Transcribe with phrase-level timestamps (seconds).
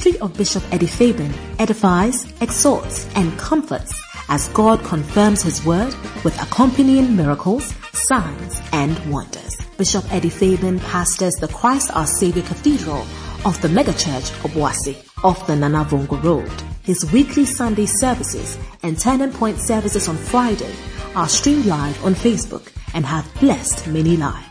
[0.00, 3.92] ministry of Bishop Eddie Fabian edifies, exhorts, and comforts
[4.28, 5.94] as God confirms His word
[6.24, 9.56] with accompanying miracles, signs, and wonders.
[9.76, 13.04] Bishop Eddie Fabian pastors the Christ Our Savior Cathedral
[13.44, 16.52] of the megachurch Obuasi off the Nanavongo Road.
[16.82, 20.74] His weekly Sunday services and Turning Point services on Friday
[21.14, 24.49] are streamed live on Facebook and have blessed many lives.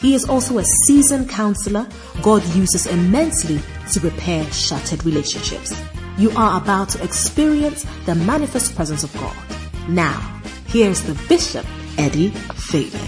[0.00, 1.86] He is also a seasoned counselor
[2.22, 3.60] God uses immensely
[3.92, 5.74] to repair shattered relationships.
[6.16, 9.36] You are about to experience the manifest presence of God.
[9.88, 11.66] Now, here's the Bishop,
[11.98, 13.06] Eddie Fabian.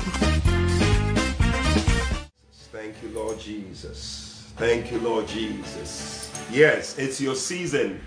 [2.73, 4.53] Thank you, Lord Jesus.
[4.57, 6.31] Thank you, Lord Jesus.
[6.51, 8.01] Yes, it's your season.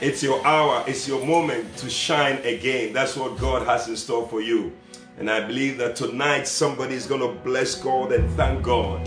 [0.00, 0.84] It's your hour.
[0.86, 2.92] It's your moment to shine again.
[2.92, 4.72] That's what God has in store for you.
[5.18, 9.06] And I believe that tonight somebody is going to bless God and thank God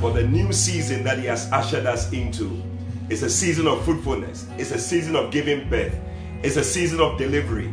[0.00, 2.62] for the new season that He has ushered us into.
[3.10, 5.94] It's a season of fruitfulness, it's a season of giving birth,
[6.42, 7.66] it's a season of delivery.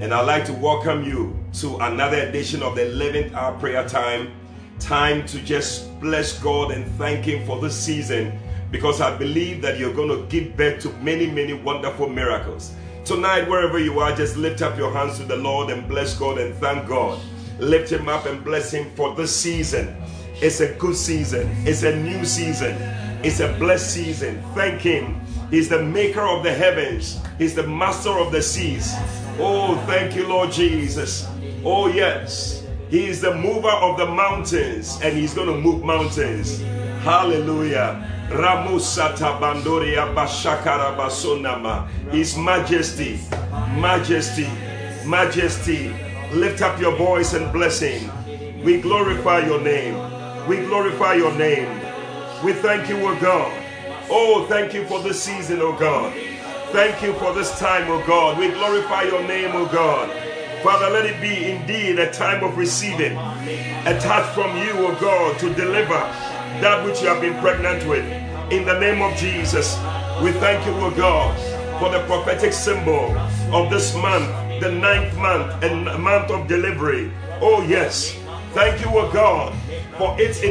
[0.00, 4.32] And I'd like to welcome you to another edition of the 11th hour prayer time.
[4.78, 8.38] Time to just bless God and thank Him for this season
[8.70, 12.72] because I believe that you're going to give birth to many, many wonderful miracles.
[13.04, 16.38] Tonight, wherever you are, just lift up your hands to the Lord and bless God
[16.38, 17.20] and thank God.
[17.58, 19.94] Lift Him up and bless Him for this season.
[20.36, 22.74] It's a good season, it's a new season,
[23.22, 24.42] it's a blessed season.
[24.54, 25.20] Thank Him.
[25.50, 28.94] He's the maker of the heavens, He's the master of the seas.
[29.38, 31.28] Oh, thank you, Lord Jesus.
[31.62, 32.64] Oh, yes.
[32.88, 36.62] He is the mover of the mountains, and He's going to move mountains.
[37.02, 38.13] Hallelujah.
[38.28, 41.88] Ramusata Bandoria Bashakara Basonama.
[42.10, 43.20] His Majesty,
[43.78, 44.48] Majesty,
[45.06, 45.94] Majesty.
[46.32, 48.10] Lift up your voice and blessing.
[48.64, 49.94] We glorify your name.
[50.48, 51.68] We glorify your name.
[52.42, 53.52] We thank you, O God.
[54.10, 56.12] Oh, thank you for this season, O God.
[56.72, 58.38] Thank you for this time, O God.
[58.38, 60.10] We glorify your name, O God.
[60.62, 65.38] Father, let it be indeed a time of receiving, a touch from you, O God,
[65.40, 66.00] to deliver
[66.60, 68.04] that which you have been pregnant with.
[68.50, 69.78] In the name of Jesus,
[70.22, 71.34] we thank you, O God,
[71.80, 73.16] for the prophetic symbol
[73.56, 74.28] of this month,
[74.60, 77.10] the ninth month and month of delivery.
[77.40, 78.14] Oh, yes.
[78.52, 79.54] Thank you, O God,
[79.96, 80.42] for its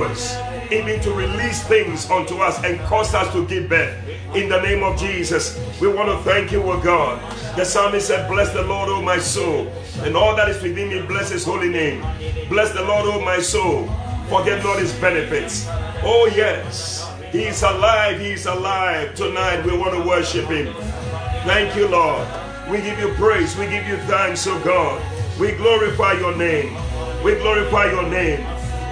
[0.00, 0.36] influence,
[0.72, 3.94] even to release things unto us and cause us to give birth.
[4.34, 7.20] In the name of Jesus, we want to thank you, O God.
[7.56, 9.68] The psalmist said, Bless the Lord, O my soul,
[9.98, 12.00] and all that is within me, bless his holy name.
[12.48, 13.86] Bless the Lord, O my soul
[14.28, 15.66] Forget not his benefits.
[16.02, 17.08] Oh, yes.
[17.30, 18.20] He's alive.
[18.20, 19.14] He's alive.
[19.14, 20.72] Tonight we want to worship him.
[21.44, 22.26] Thank you, Lord.
[22.68, 23.56] We give you praise.
[23.56, 25.00] We give you thanks, oh God.
[25.38, 26.74] We glorify your name.
[27.22, 28.40] We glorify your name.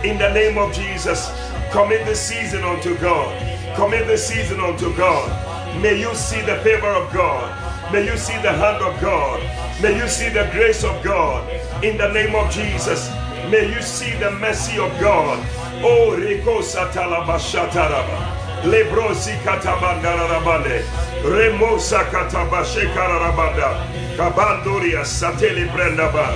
[0.05, 1.33] In the name of Jesus,
[1.73, 3.35] commit the season unto God.
[3.75, 5.83] Commit the season unto God.
[5.83, 7.93] May you see the favor of God.
[7.93, 9.41] May you see the hand of God.
[9.83, 11.49] May you see the grace of God.
[11.83, 13.09] In the name of Jesus,
[13.51, 15.39] May you see the mercy of God.
[15.83, 18.63] Oh, Riko Satalabashataraba.
[18.63, 20.83] Lebrosi Katabandarabande.
[21.23, 23.87] Remosa Katabashekarabanda.
[24.17, 26.35] Kabandoria Sateli Brendaba.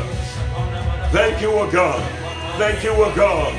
[1.11, 2.03] Thank you, O God.
[2.59, 3.55] Thank you, O God.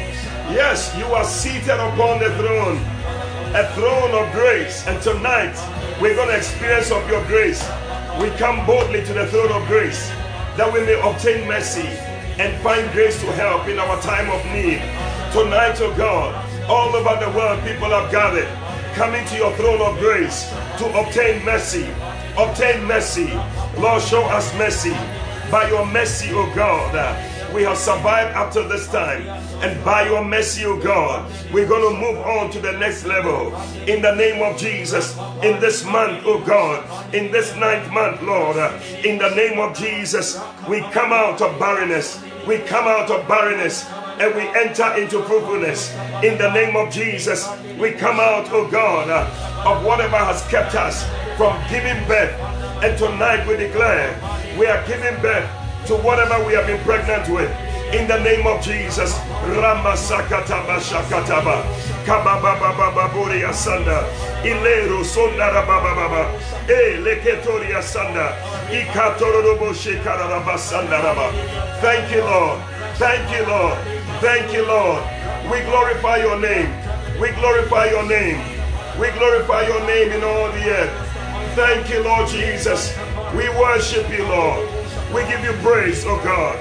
[0.54, 2.78] Yes, you are seated upon the throne,
[3.56, 4.86] a throne of grace.
[4.86, 5.56] And tonight,
[6.00, 7.68] we're going to experience of your grace.
[8.22, 10.08] We come boldly to the throne of grace
[10.56, 11.90] that we may obtain mercy
[12.40, 14.80] and find grace to help in our time of need.
[15.36, 16.34] Tonight, oh God,
[16.70, 18.48] all over the world, people have gathered,
[18.96, 21.86] coming to your throne of grace to obtain mercy.
[22.38, 23.30] Obtain mercy.
[23.78, 24.96] Lord, show us mercy.
[25.52, 26.94] By your mercy, oh God,
[27.54, 29.28] we have survived up to this time.
[29.62, 33.56] And by your mercy, O God, we're going to move on to the next level.
[33.88, 38.58] In the name of Jesus, in this month, O God, in this ninth month, Lord,
[39.04, 43.86] in the name of Jesus, we come out of barrenness we come out of barrenness
[44.18, 45.94] and we enter into fruitfulness.
[46.24, 47.48] In the name of Jesus,
[47.78, 49.10] we come out, oh God,
[49.68, 51.04] of whatever has kept us
[51.38, 52.34] from giving birth.
[52.82, 54.18] And tonight we declare
[54.58, 55.48] we are giving birth
[55.90, 57.50] to whatever we have been pregnant with.
[57.96, 59.12] In the name of Jesus,
[59.58, 61.66] Ramasakataba Shakataba,
[62.06, 64.06] Kabababababuri Asanda,
[64.44, 66.30] Ilero Sondara Bababa,
[66.70, 68.38] E Leketori Asanda,
[68.70, 71.34] Ikatorobo Shekarabasanda Raba.
[71.82, 72.62] Thank you, Lord.
[73.02, 73.80] Thank you, Lord.
[74.22, 75.02] Thank you, Lord.
[75.52, 76.70] We glorify your name.
[77.20, 78.38] We glorify your name.
[79.00, 81.56] We glorify your name in all the earth.
[81.56, 82.96] Thank you, Lord Jesus.
[83.34, 84.79] We worship you, Lord.
[85.14, 86.58] We give you praise, oh God.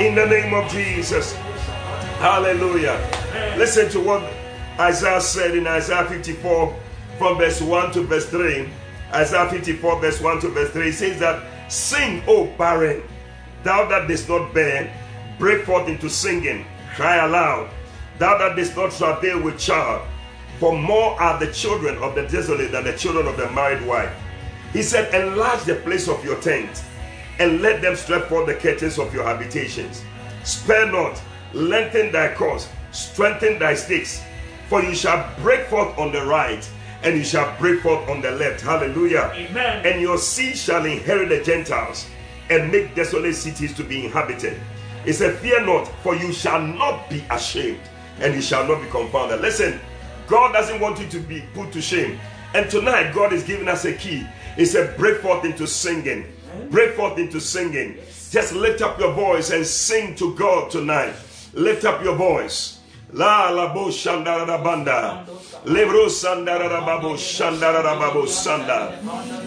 [0.00, 1.34] In the name of Jesus.
[2.18, 2.98] Hallelujah.
[3.56, 4.24] Listen to what
[4.80, 6.74] Isaiah said in Isaiah 54
[7.18, 8.68] from verse 1 to verse 3.
[9.12, 13.02] Isaiah 54, verse 1 to verse 3 says that, Sing, O barren,
[13.62, 14.92] thou that didst not bear,
[15.38, 16.66] break forth into singing,
[16.96, 17.70] cry aloud,
[18.18, 20.02] thou that didst not travail with child.
[20.58, 24.12] For more are the children of the desolate than the children of the married wife.
[24.72, 26.82] He said, Enlarge the place of your tent,
[27.38, 30.02] and let them stretch forth the curtains of your habitations.
[30.44, 31.20] Spare not,
[31.52, 34.22] lengthen thy course, strengthen thy stakes,
[34.68, 36.68] for you shall break forth on the right,
[37.02, 38.60] and you shall break forth on the left.
[38.60, 39.30] Hallelujah.
[39.34, 39.86] Amen.
[39.86, 42.06] And your seed shall inherit the Gentiles,
[42.50, 44.60] and make desolate cities to be inhabited.
[45.04, 47.80] He said, Fear not, for you shall not be ashamed,
[48.20, 49.40] and you shall not be confounded.
[49.40, 49.80] Listen,
[50.26, 52.18] God doesn't want you to be put to shame.
[52.54, 54.26] And tonight, God is giving us a key.
[54.58, 56.26] He said, Break forth into singing.
[56.70, 57.96] Break forth into singing.
[58.30, 61.14] Just lift up your voice and sing to God tonight.
[61.54, 62.80] Lift up your voice.
[63.12, 65.24] La la bo shandara banda.
[65.64, 68.98] Lebro sandara babo shandara babo sanda.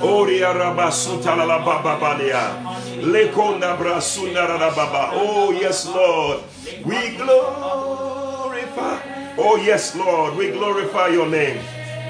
[0.01, 2.55] Oria rabasuta la baba balia.
[3.03, 5.11] Lekonda brasundara baba.
[5.13, 6.41] Oh yes, Lord.
[6.85, 8.97] We glorify.
[9.37, 10.37] Oh yes, Lord.
[10.37, 11.61] We glorify your name.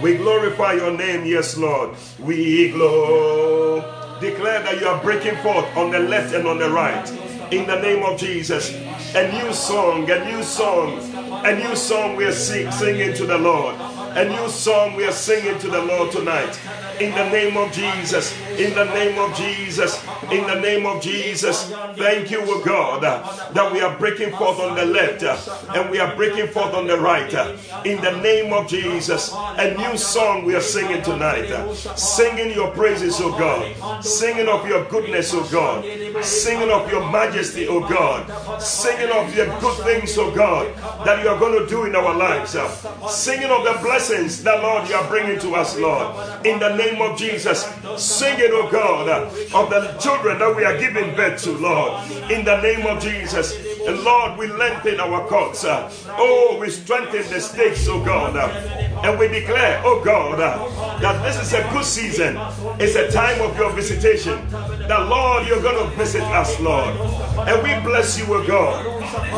[0.01, 1.95] We glorify your name, yes, Lord.
[2.19, 7.09] We glorify declare that you are breaking forth on the left and on the right.
[7.51, 8.71] In the name of Jesus.
[9.15, 11.00] A new song, a new song,
[11.44, 13.75] a new song we are sing, singing to the Lord.
[14.15, 16.57] A new song we are singing to the Lord tonight.
[17.00, 18.38] In the name of Jesus.
[18.58, 20.04] In the name of Jesus.
[20.32, 21.72] In the name of Jesus.
[21.96, 25.24] Thank you, O God, that we are breaking forth on the left
[25.76, 27.32] and we are breaking forth on the right.
[27.86, 29.32] In the name of Jesus.
[29.58, 31.50] A new song we are singing tonight.
[31.98, 34.04] Singing your praises, O God.
[34.04, 35.84] Singing of your goodness, O God.
[36.24, 38.62] Singing of your majesty, O God.
[38.62, 42.16] Singing of your good things, O God, that you are going to do in our
[42.16, 42.56] lives.
[43.10, 46.16] Singing of the blessings that, Lord, you are bringing to us, Lord.
[46.46, 47.63] In the name of Jesus.
[47.98, 49.07] Sing it, O God,
[49.54, 52.04] of the children that we are giving birth to, Lord.
[52.31, 53.71] In the name of Jesus.
[53.88, 55.66] And Lord, we lengthen our cords.
[55.66, 58.36] Oh, we strengthen the stakes, oh God.
[59.04, 60.39] And we declare, oh God,
[61.01, 62.38] that this is a good season.
[62.80, 64.48] It's a time of your visitation.
[64.50, 66.95] That, Lord, you're going to visit us, Lord.
[67.48, 68.86] And we bless you, oh God.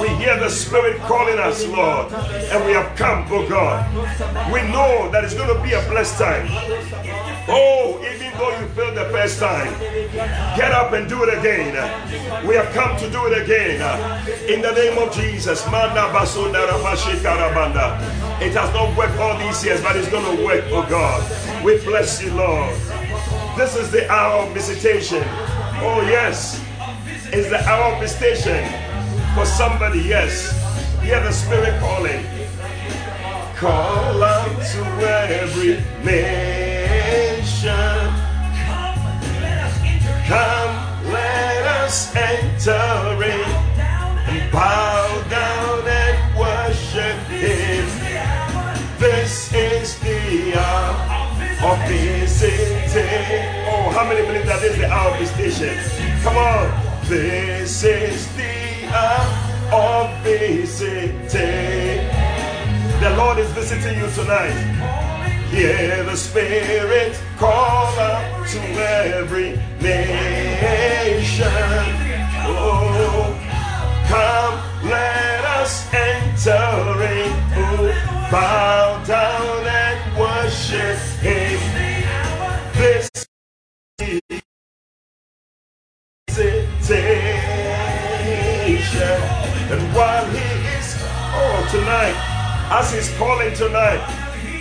[0.01, 2.11] We hear the Spirit calling us, Lord.
[2.11, 3.87] And we have come, oh God.
[4.51, 6.47] We know that it's going to be a blessed time.
[7.47, 9.77] Oh, even though you failed the first time,
[10.57, 11.73] get up and do it again.
[12.47, 13.79] We have come to do it again.
[14.47, 15.63] In the name of Jesus.
[15.65, 15.71] It
[18.53, 21.63] has not worked all these years, but it's going to work, oh God.
[21.63, 22.75] We bless you, Lord.
[23.57, 25.23] This is the hour of visitation.
[25.25, 26.61] Oh, yes.
[27.31, 28.67] It's the hour of visitation
[29.35, 30.51] for somebody, yes.
[31.01, 32.25] Hear the Spirit calling.
[33.55, 34.85] Call out to
[35.29, 37.73] every nation.
[40.27, 43.72] Come, let us enter in
[44.51, 47.87] bow down and worship Him.
[48.99, 50.95] This is the hour
[51.71, 53.43] of visiting.
[53.67, 55.77] Oh, how many believe that this is the hour of visitation?
[56.23, 56.69] Come on.
[57.07, 62.07] This is the hour of visiting.
[63.01, 64.53] The Lord is visiting you tonight.
[65.51, 71.43] Hear the Spirit call out to every nation.
[74.13, 77.33] Come, let us enter in.
[78.29, 81.59] Bow down and worship Him.
[82.77, 83.09] This
[86.29, 87.01] visitation.
[89.73, 90.45] And while He
[90.77, 90.95] is,
[91.33, 92.15] oh, tonight,
[92.69, 94.01] as He's calling tonight,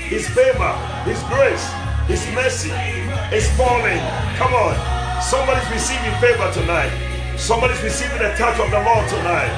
[0.08, 0.72] His favor,
[1.04, 1.66] His grace,
[2.08, 2.72] His mercy
[3.36, 4.00] is falling.
[4.38, 4.76] Come on.
[5.20, 7.11] Somebody's receiving favor tonight.
[7.36, 9.50] Somebody's receiving a touch of the Lord tonight.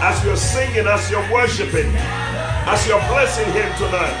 [0.00, 1.90] As you're singing, as you're worshiping,
[2.66, 4.16] as you're blessing Him tonight.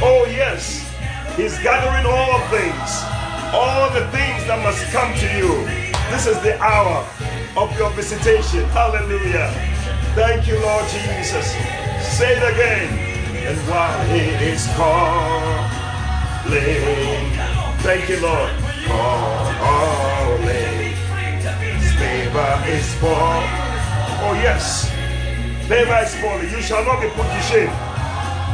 [0.00, 0.88] Oh, yes.
[1.36, 2.90] He's gathering all things,
[3.54, 5.64] all the things that must come to you.
[6.10, 7.06] This is the hour
[7.56, 8.64] of your visitation.
[8.70, 9.52] Hallelujah.
[10.14, 11.52] Thank you, Lord Jesus.
[12.16, 12.88] Say it again.
[13.46, 15.68] And while He is calling,
[17.82, 18.50] thank you, Lord.
[18.86, 20.77] Calling.
[22.28, 23.08] Favor is for.
[23.08, 24.90] Oh, yes.
[25.66, 26.50] Favor is falling.
[26.50, 27.72] You shall not be put to shame.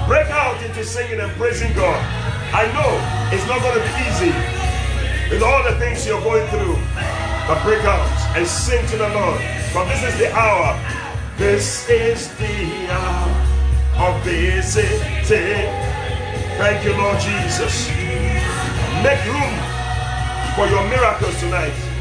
[0.07, 1.99] Break out into singing and praising God.
[2.55, 2.87] I know
[3.35, 4.31] it's not going to be easy
[5.29, 6.79] with all the things you're going through.
[7.51, 8.07] But break out
[8.39, 9.43] and sing to the Lord.
[9.75, 10.79] But this is the hour.
[11.37, 13.27] This is the hour
[14.07, 15.67] of visiting.
[16.63, 17.89] Thank you, Lord Jesus.
[19.03, 19.55] Make room
[20.55, 21.94] for your miracles tonight.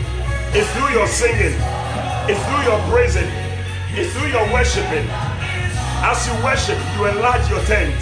[0.56, 1.58] It's through your singing,
[2.30, 3.26] it's through your praising,
[3.98, 5.08] it's through your worshiping.
[6.06, 7.98] As you worship, you enlarge your tent.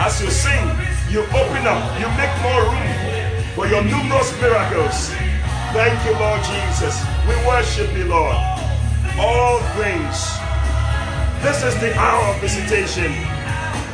[0.00, 0.64] As you sing,
[1.10, 3.12] you open up, you make more room
[3.54, 5.12] for your numerous miracles.
[5.76, 6.96] Thank you, Lord Jesus.
[7.28, 8.36] We worship you, Lord.
[9.20, 10.16] All things.
[11.44, 13.12] This is the hour of visitation.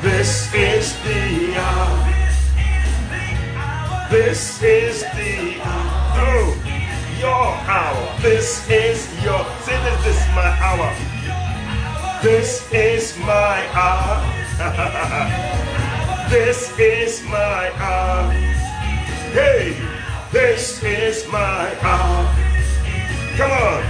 [0.02, 2.14] This is the hour.
[4.09, 5.99] This is the hour.
[6.21, 6.68] Oh,
[7.19, 7.31] your
[7.67, 8.21] hour.
[8.21, 9.45] This is your.
[9.63, 10.91] Say this, this is my hour.
[12.23, 14.23] This is my hour.
[16.31, 18.31] this is my hour.
[19.33, 19.77] Hey,
[20.33, 22.35] this is my hour.
[23.37, 23.83] Come on.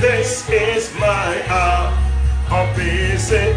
[0.00, 1.92] This is my hour
[2.50, 3.54] of visitation.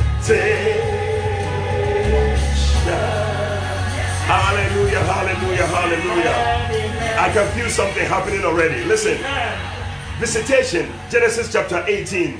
[5.66, 7.18] Hallelujah, hallelujah.
[7.20, 8.84] I can feel something happening already.
[8.84, 9.18] Listen.
[10.20, 12.40] Visitation, Genesis chapter 18.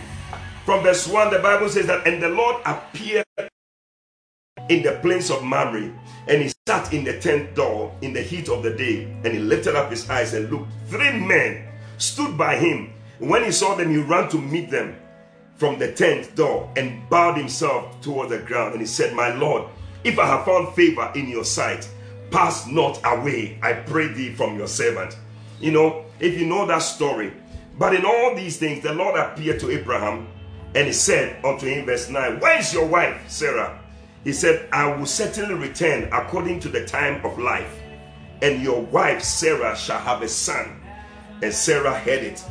[0.66, 3.26] From verse 1, the Bible says that, and the Lord appeared
[4.70, 5.92] in the plains of Mamre,
[6.28, 9.40] and he sat in the tent door in the heat of the day, and he
[9.40, 10.68] lifted up his eyes and looked.
[10.88, 12.94] Three men stood by him.
[13.20, 14.96] When he saw them, he ran to meet them
[15.56, 18.74] from the tent door and bowed himself toward the ground.
[18.74, 19.64] And he said, My Lord,
[20.04, 21.90] if I have found favor in your sight,
[22.32, 25.18] pass not away, I pray thee, from your servant.
[25.60, 27.34] You know, if you know that story.
[27.78, 30.28] But in all these things, the Lord appeared to Abraham
[30.76, 33.80] and he said unto him, verse 9, Where is your wife, Sarah?
[34.24, 37.82] He said, I will certainly return according to the time of life,
[38.42, 40.82] and your wife Sarah shall have a son.
[41.42, 42.44] And Sarah heard it.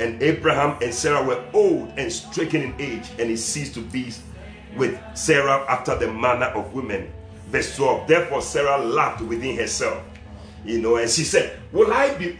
[0.00, 4.12] And Abraham and Sarah were old and stricken in age, and he ceased to be
[4.76, 7.12] with Sarah after the manner of women.
[7.52, 8.08] Verse 12.
[8.08, 10.02] Therefore, Sarah laughed within herself.
[10.64, 12.38] You know, and she said, Will I be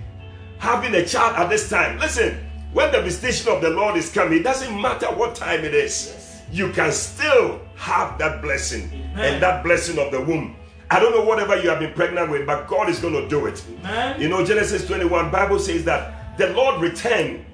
[0.59, 1.99] having a child at this time?
[1.99, 2.39] Listen,
[2.73, 6.41] when the visitation of the Lord is coming, it doesn't matter what time it is.
[6.51, 9.35] You can still have that blessing Amen.
[9.35, 10.57] and that blessing of the womb.
[10.91, 13.47] I don't know whatever you have been pregnant with, but God is going to do
[13.47, 13.63] it.
[13.81, 14.21] Amen.
[14.21, 17.45] You know, Genesis 21, Bible says that the Lord returned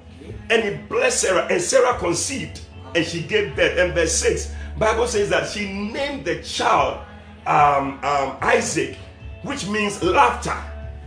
[0.50, 2.60] and he blessed Sarah, and Sarah conceived
[2.94, 3.78] and she gave birth.
[3.78, 7.04] And verse 6, Bible says that she named the child
[7.48, 8.96] um, um, Isaac,
[9.42, 10.56] which means laughter.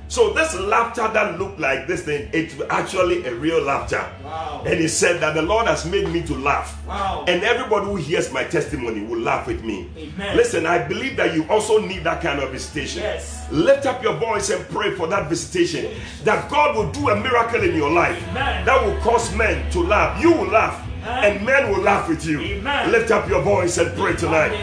[0.08, 4.06] So this laughter that looked like this thing, it's actually a real laughter.
[4.26, 4.62] Wow.
[4.66, 6.86] And he said that the Lord has made me to laugh.
[6.86, 7.24] Wow.
[7.30, 9.90] And everybody who hears my testimony will laugh with me.
[9.96, 10.36] Amen.
[10.36, 13.04] Listen, I believe that you also need that kind of visitation.
[13.04, 13.50] Yes.
[13.52, 15.86] Lift up your voice and pray for that visitation.
[15.86, 16.22] Yes.
[16.26, 18.22] That God will do a miracle in your life.
[18.32, 18.66] Amen.
[18.66, 20.22] That will cause men to laugh.
[20.22, 22.39] You will laugh and men will laugh with you.
[22.39, 22.91] Amen.
[22.91, 24.53] Lift up your voice and pray tonight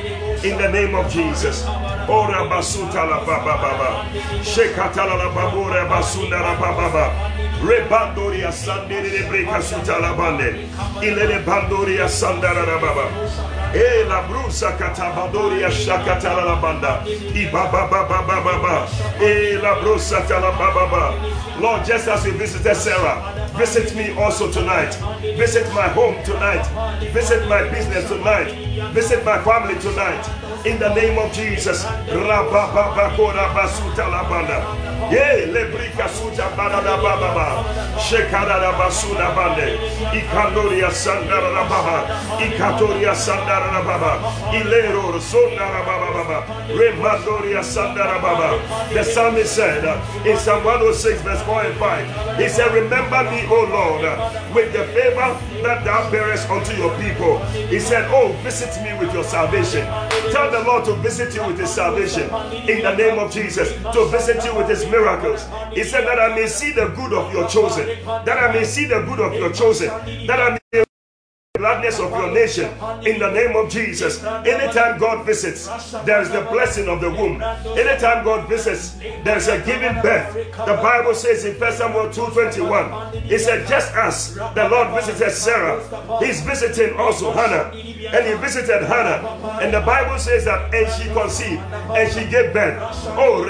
[0.45, 1.65] in the name of Jesus.
[2.09, 4.09] Ora basuta la baba baba.
[4.43, 7.33] Shekatala la babura basunda la baba.
[7.61, 10.69] Rebandoria sandere de breka suta la bande.
[11.03, 13.58] Ilele bandoria sandara la baba.
[13.75, 17.03] E la brusa katabadoria shakatala la banda.
[17.35, 18.89] Ibaba baba baba baba.
[19.21, 24.95] E la brusa tala baba Lord, just as you visited Sarah, visit me also tonight.
[25.37, 26.65] Visit my home tonight.
[27.13, 28.53] Visit my business tonight.
[28.95, 30.25] Visit my family tonight.
[30.65, 31.85] In the name of Jesus.
[48.93, 49.85] The psalmist said
[50.27, 54.03] in Psalm 106 verse 4 and 5 he said remember me O Lord
[54.55, 57.39] with the favor that thou bearest unto your people.
[57.69, 59.85] He said oh visit me with your salvation.
[60.33, 62.25] Tell the Lord to visit you with his salvation.
[62.69, 65.47] In the name of Jesus to visit you with his miracles.
[65.73, 68.87] He said that I may see the good of your chosen, that I may see
[68.87, 69.89] the good of your chosen,
[70.27, 70.85] that I may
[71.59, 72.71] gladness of your nation
[73.05, 74.23] in the name of Jesus.
[74.25, 75.67] Anytime God visits,
[76.07, 77.43] there is the blessing of the womb.
[77.77, 80.33] Anytime God visits, there is a giving birth.
[80.57, 85.83] The Bible says in 1 Samuel 2:21, it said, just as the Lord visited Sarah,
[86.25, 87.71] He's visiting also Hannah.
[87.75, 89.21] And He visited Hannah.
[89.61, 92.79] And the Bible says that, and she conceived and she gave birth.
[93.19, 93.45] Oh,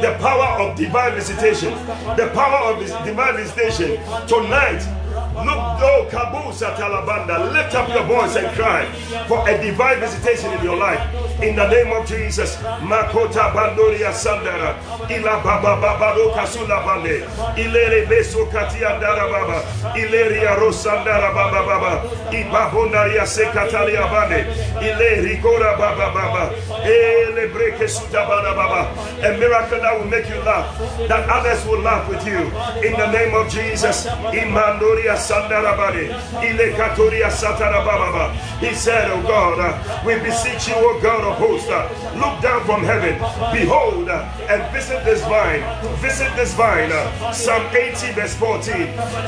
[0.00, 1.72] the power of divine visitation,
[2.16, 4.97] the power of divine visitation tonight.
[5.44, 8.86] Look, Kabusa Talabanda, lift up your voice and cry
[9.28, 11.00] for a divine visitation in your life.
[11.42, 12.56] In the name of Jesus.
[12.82, 14.74] Makota Bandoria Sandara.
[15.08, 17.22] Ila Baba Baba Kasula Bande.
[17.56, 19.62] Ilere Beso Katiandara Baba.
[19.94, 22.08] Ileria Rosandara Baba Baba.
[22.32, 24.46] Ibabondaria Sekatalia Bande.
[24.82, 26.50] Ileri Gora Baba Baba.
[26.84, 28.90] Ele Breke Sutabana Baba.
[29.22, 30.76] A miracle that will make you laugh.
[31.06, 32.50] That others will laugh with you.
[32.82, 34.06] In the name of Jesus.
[34.32, 36.08] Imandoria Sandara Bande.
[36.42, 38.32] Ile Katoria Satara Baba.
[38.60, 39.58] He said, Oh God,
[40.06, 41.68] we beseech you, O God of hosts,
[42.16, 43.14] look down from heaven,
[43.52, 45.62] behold, and visit this vine.
[46.00, 46.90] Visit this vine.
[47.34, 48.72] Psalm 80, verse 14.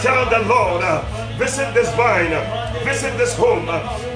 [0.00, 0.82] Tell the Lord,
[1.36, 2.32] visit this vine,
[2.84, 3.66] visit this home,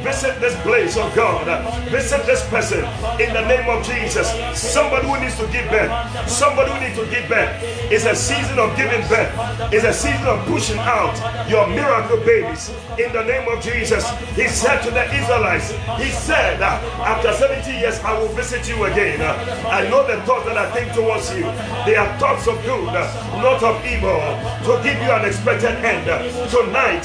[0.02, 1.46] visit this place, oh God,
[1.90, 2.84] visit this person
[3.20, 4.28] in the name of Jesus.
[4.52, 5.90] Somebody who needs to give birth,
[6.28, 7.48] somebody who needs to give birth.
[7.92, 9.32] It's a season of giving birth,
[9.72, 11.16] it's a season of pushing out
[11.48, 14.08] your miracle babies in the name of Jesus.
[14.36, 19.20] He said to the Israelites, He said, After 70 years, I will visit you again.
[19.66, 21.44] I know the thoughts that I think towards you.
[21.86, 22.86] They are thoughts of good,
[23.42, 24.20] not of evil,
[24.66, 26.06] to give you an expected end.
[26.50, 27.04] Tonight,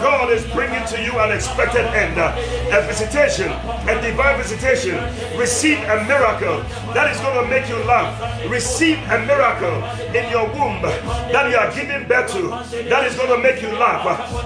[0.00, 2.18] God is bringing to you an expected end.
[2.18, 4.96] A visitation, a divine visitation.
[5.38, 6.60] Receive a miracle
[6.94, 8.12] that is going to make you laugh.
[8.50, 9.82] Receive a miracle
[10.14, 12.48] in your womb that you are giving birth to
[12.88, 13.99] that is going to make you laugh.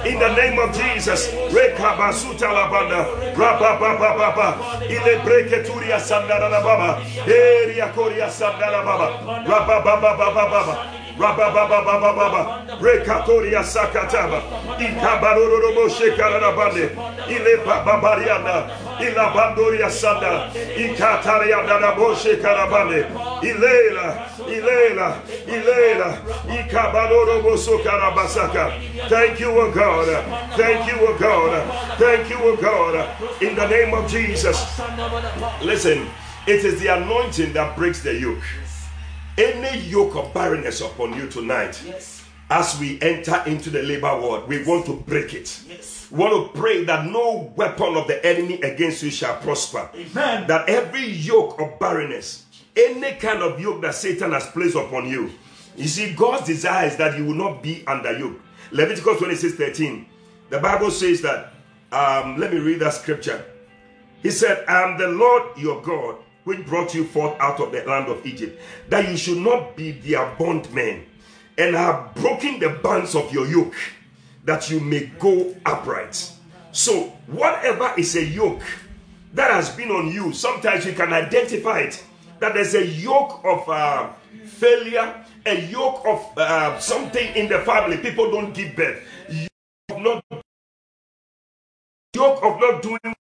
[0.06, 1.28] In the name of Jesus.
[1.52, 3.06] Rekabasuta labanda.
[3.34, 4.82] Rababababa.
[4.88, 7.00] Ile breketuria sandara baba.
[7.26, 9.44] Eria koria sandara baba.
[9.46, 10.94] Rababababa.
[11.16, 14.42] Rabababababa, Rekatoria Sakataba,
[14.78, 16.90] Ikabarorobo Shekarabande,
[17.30, 18.68] Ile Babariana,
[19.00, 23.06] Ila Bandoria Sanda, Ikataria Danabo Shekarabande,
[23.44, 26.10] Ilela, Ilela, Ilela,
[26.46, 29.08] Ikabarorobo Sokarabasaka.
[29.08, 30.06] Thank you, O God.
[30.56, 31.98] Thank you, O God.
[31.98, 33.42] Thank you, O God.
[33.42, 34.80] In the name of Jesus.
[35.62, 36.08] Listen,
[36.46, 38.42] it is the anointing that breaks the yoke
[39.36, 41.82] any yoke of barrenness upon you tonight,
[42.50, 45.60] as we enter into the labor world, we want to break it.
[45.68, 46.08] Yes.
[46.10, 49.90] We want to pray that no weapon of the enemy against you shall prosper.
[49.95, 50.47] Amen.
[50.47, 52.44] That every yoke of barrenness,
[52.76, 55.30] any kind of yoke that Satan has placed upon you,
[55.76, 58.41] you see, God's desire is that you will not be under yoke.
[58.71, 60.06] Leviticus 26 13.
[60.50, 61.52] The Bible says that,
[61.93, 63.45] um, let me read that scripture.
[64.23, 67.82] He said, I am the Lord your God which brought you forth out of the
[67.84, 71.06] land of Egypt, that you should not be their bondmen,
[71.56, 73.75] and have broken the bands of your yoke,
[74.45, 76.30] that you may go upright.
[76.71, 78.63] So, whatever is a yoke
[79.32, 82.04] that has been on you, sometimes you can identify it
[82.40, 84.10] that there's a yoke of uh,
[84.47, 87.99] failure, a yoke of uh, something in the family.
[87.99, 89.02] People don't give birth.
[89.28, 89.49] Yoke
[89.90, 90.25] of not,
[92.14, 93.14] yoke of not doing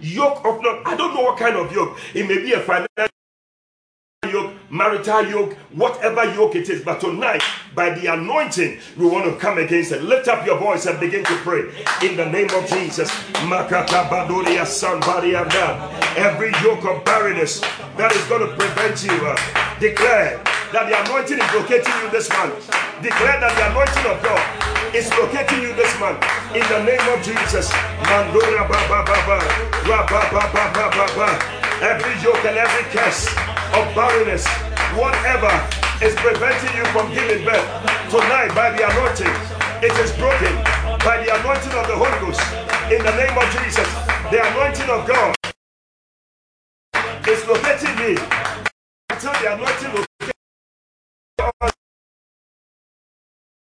[0.00, 1.96] yoke of not, I don't know what kind of yoke.
[2.14, 3.08] It may be a financial
[4.72, 6.82] marital yoke, whatever yoke it is.
[6.82, 7.42] But tonight,
[7.74, 10.02] by the anointing, we want to come against it.
[10.02, 11.68] Lift up your voice and begin to pray
[12.02, 13.12] in the name of Jesus.
[16.16, 17.60] Every yoke of barrenness
[18.00, 19.36] that is going to prevent you, uh,
[19.78, 20.40] declare
[20.72, 22.56] that the anointing is locating you this month.
[23.04, 24.40] Declare that the anointing of God
[24.96, 26.24] is locating you this month.
[26.56, 27.68] In the name of Jesus.
[28.08, 29.38] Ba ba ba ba.
[29.84, 31.28] Ba ba ba ba ba ba.
[31.84, 34.46] Every yoke and every curse of barrenness,
[34.96, 35.52] whatever
[36.04, 37.66] is preventing you from giving birth,
[38.10, 39.34] tonight by the anointing,
[39.82, 40.54] it is broken
[41.04, 42.42] by the anointing of the Holy Ghost.
[42.92, 43.88] In the name of Jesus,
[44.30, 45.34] the anointing of God
[47.28, 48.18] is locating me
[49.10, 50.06] until the anointing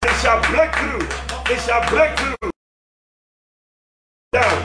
[0.04, 1.06] it shall break through.
[1.54, 2.52] It shall break through.
[4.32, 4.58] Down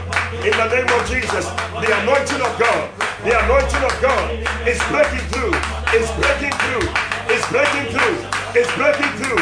[0.44, 1.46] in the name of Jesus.
[1.46, 3.13] The anointing of God.
[3.25, 4.37] The anointing of God
[4.69, 5.57] is breaking through.
[5.97, 6.85] It's breaking through.
[7.33, 8.21] It's breaking through.
[8.53, 9.41] It's breaking through.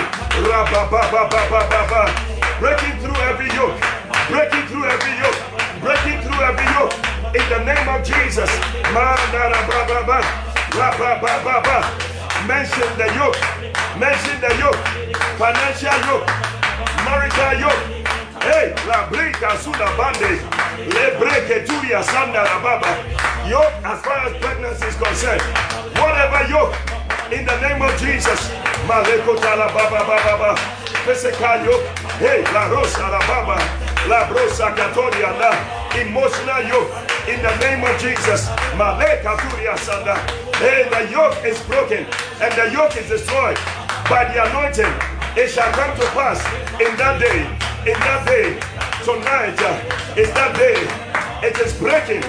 [2.63, 3.75] Breaking through every yoke.
[4.31, 5.35] Breaking through every yoke.
[5.83, 6.95] Breaking through every yoke.
[7.35, 8.51] In the name of Jesus.
[12.47, 13.35] Mention the yoke.
[13.99, 14.79] Mention the yoke.
[15.43, 16.31] Financial yoke.
[17.03, 18.02] Marital yoke.
[18.43, 20.43] Hey, la break suna bande.
[20.77, 22.91] Le break turia sanda la baba.
[23.49, 25.43] Yoke as far as pregnancy is concerned.
[25.95, 26.75] Whatever yoke.
[27.31, 28.51] In the name of Jesus.
[28.91, 30.57] Maleko la baba baba baba.
[31.07, 31.87] Physical yoke.
[32.19, 33.63] Hey, la rosa la baba.
[34.11, 35.55] La brosa katoria la.
[35.95, 36.91] Emotional yoke.
[37.31, 38.49] In the name of Jesus.
[38.75, 40.19] Maleka turia sanda.
[40.59, 42.07] Hey, the yoke is broken
[42.43, 43.59] and the yoke is destroyed
[44.11, 45.22] by the anointing.
[45.37, 46.41] It shall come to pass
[46.81, 47.41] in that day.
[47.91, 48.61] In that day.
[49.05, 50.79] Tonight uh, is that day.
[51.47, 52.23] It is breaking.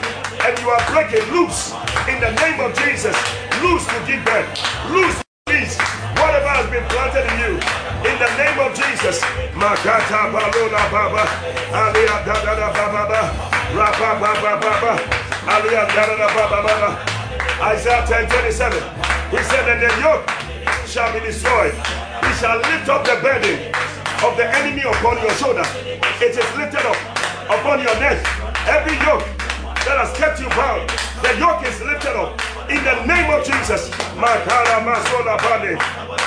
[0.44, 1.72] and you are breaking loose
[2.12, 3.16] in the name of Jesus.
[3.64, 4.52] Loose to give birth.
[4.92, 5.80] Loose to peace.
[6.20, 7.54] Whatever has been planted in you,
[8.04, 9.24] in the name of Jesus.
[9.56, 11.24] Makata balona baba,
[11.72, 13.22] alia da da da baba ba,
[13.72, 14.94] rapa baba baba,
[15.48, 16.90] alia da da da baba baba.
[17.72, 18.84] Isaiah 10 27.
[19.32, 20.28] He said that the yoke
[20.88, 21.74] shall be destroyed.
[21.74, 23.72] He shall lift up the burden
[24.24, 25.64] of the enemy upon your shoulder.
[26.20, 27.00] It is lifted up
[27.48, 28.20] upon your neck.
[28.68, 29.24] Every yoke
[29.88, 30.88] that has kept you bound,
[31.24, 33.90] the yoke is lifted up in the name of Jesus.
[34.20, 35.76] Makara masola bane.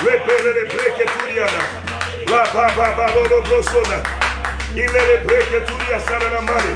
[0.04, 1.62] Repelele breke turiana.
[2.28, 4.00] La ba ba ba lodo brosona.
[4.72, 6.74] Ilele breke turia sarana mani.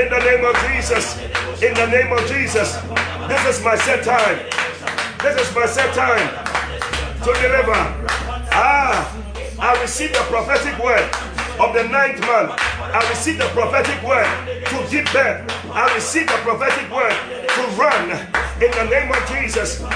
[0.00, 1.16] In the name of Jesus.
[1.62, 2.76] In the name of Jesus.
[3.28, 4.38] This is my set time.
[5.22, 6.45] This is my set time
[7.26, 7.74] to deliver.
[8.54, 9.02] Ah,
[9.58, 11.02] I receive the prophetic word
[11.58, 12.54] of the ninth month.
[12.54, 14.30] I receive the prophetic word
[14.70, 15.42] to give birth.
[15.74, 17.10] I receive the prophetic word
[17.50, 18.14] to run
[18.62, 19.82] in the name of Jesus.
[19.82, 19.90] I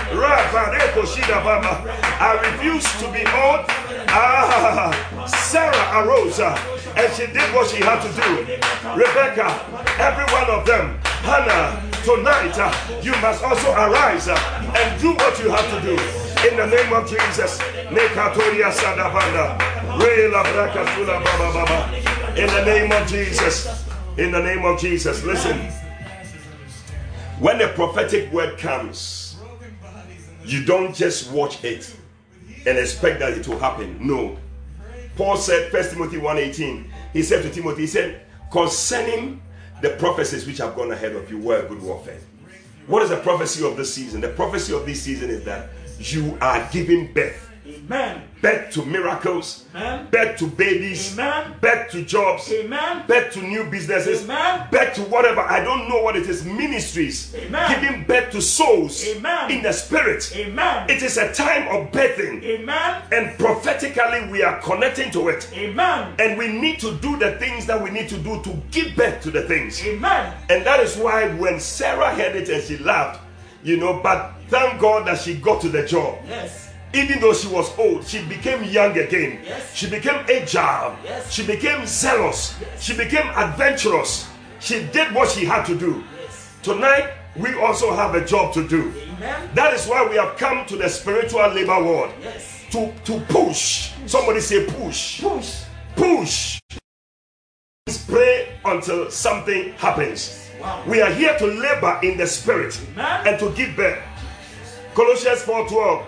[2.50, 3.62] refuse to be old.
[4.10, 4.90] Ah,
[5.46, 8.58] Sarah arose and she did what she had to do.
[8.98, 9.54] Rebecca,
[10.02, 14.34] every one of them, Hannah, tonight uh, you must also arise uh,
[14.74, 16.29] and do what you have to do.
[16.48, 17.58] In the name of Jesus.
[17.90, 19.58] Nekatoria Sadabanda.
[22.38, 23.84] In the name of Jesus.
[24.16, 25.22] In the name of Jesus.
[25.22, 25.58] Listen.
[27.40, 29.36] When the prophetic word comes,
[30.44, 31.94] you don't just watch it
[32.66, 33.98] and expect that it will happen.
[34.00, 34.38] No.
[35.16, 39.42] Paul said, 1 Timothy 1:18, he said to Timothy, he said, concerning
[39.82, 42.20] the prophecies which have gone ahead of you were good warfare.
[42.86, 44.20] What is the prophecy of this season?
[44.20, 45.70] The prophecy of this season is that
[46.00, 47.48] you are giving birth.
[47.66, 48.22] Amen.
[48.42, 50.08] Birth to miracles, Amen.
[50.10, 51.54] birth to babies, Amen.
[51.60, 53.04] birth to jobs, Amen.
[53.06, 54.66] birth to new businesses, Amen.
[54.72, 55.40] birth to whatever.
[55.40, 56.44] I don't know what it is.
[56.44, 57.80] Ministries, Amen.
[57.80, 59.50] giving birth to souls Amen.
[59.50, 60.32] in the spirit.
[60.34, 60.88] Amen.
[60.88, 63.02] It is a time of birthing, Amen.
[63.12, 65.48] and prophetically we are connecting to it.
[65.52, 66.14] Amen.
[66.18, 69.22] And we need to do the things that we need to do to give birth
[69.22, 69.84] to the things.
[69.84, 70.34] Amen.
[70.48, 73.20] And that is why when Sarah heard it and she laughed,
[73.62, 76.18] you know, but thank God that she got to the job.
[76.28, 76.72] Yes.
[76.92, 79.40] Even though she was old, she became young again.
[79.44, 79.74] Yes.
[79.74, 80.96] She became agile.
[81.04, 81.30] Yes.
[81.32, 82.56] She became zealous.
[82.60, 82.82] Yes.
[82.82, 84.28] She became adventurous.
[84.58, 86.02] She did what she had to do.
[86.20, 86.56] Yes.
[86.62, 88.92] Tonight, we also have a job to do.
[89.16, 89.50] Amen.
[89.54, 92.64] That is why we have come to the spiritual labor ward Yes.
[92.72, 93.92] to, to push.
[94.06, 95.20] Somebody say push.
[95.22, 95.62] Push.
[95.94, 96.58] Push.
[98.08, 100.50] Pray until something happens.
[100.60, 100.82] Wow.
[100.86, 103.26] We are here to labor in the spirit Amen.
[103.28, 104.02] and to give birth.
[104.94, 106.04] Colossians 4:12.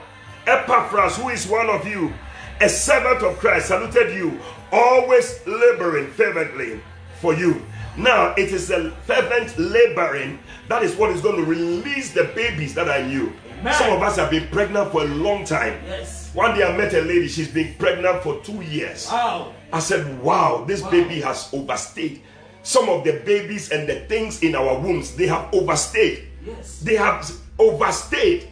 [0.46, 2.12] Epaphras, who is one of you,
[2.60, 4.40] a servant of Christ, saluted you,
[4.72, 6.80] always laboring fervently
[7.20, 7.62] for you.
[7.96, 12.74] Now it is the fervent laboring that is what is going to release the babies
[12.74, 13.32] that are in you.
[13.60, 13.74] Amen.
[13.74, 15.78] Some of us have been pregnant for a long time.
[15.86, 16.34] Yes.
[16.34, 19.08] One day I met a lady, she's been pregnant for two years.
[19.10, 19.52] Wow.
[19.72, 22.22] I said, wow, this baby has overstayed.
[22.62, 26.26] Some of the babies and the things in our wombs, they have overstayed.
[26.44, 26.80] Yes.
[26.80, 28.48] They have overstayed.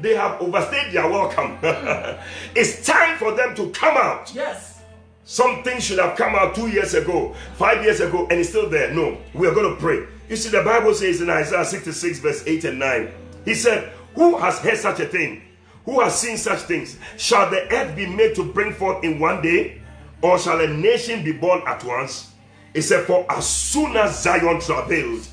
[0.00, 1.58] They have overstayed their welcome.
[2.54, 4.32] it's time for them to come out.
[4.34, 4.82] Yes.
[5.24, 8.94] Something should have come out two years ago, five years ago, and it's still there.
[8.94, 10.06] No, we are going to pray.
[10.28, 13.12] You see, the Bible says in Isaiah 66, verse 8 and 9,
[13.44, 15.42] He said, Who has heard such a thing?
[15.84, 16.98] Who has seen such things?
[17.16, 19.80] Shall the earth be made to bring forth in one day?
[20.20, 22.32] Or shall a nation be born at once?
[22.74, 25.26] He said, For as soon as Zion travailed,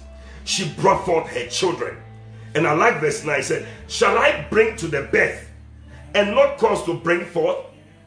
[0.45, 1.97] she brought forth her children.
[2.55, 3.35] And I like verse 9.
[3.35, 5.51] He said, Shall I bring to the birth
[6.15, 7.57] and not cause to bring forth?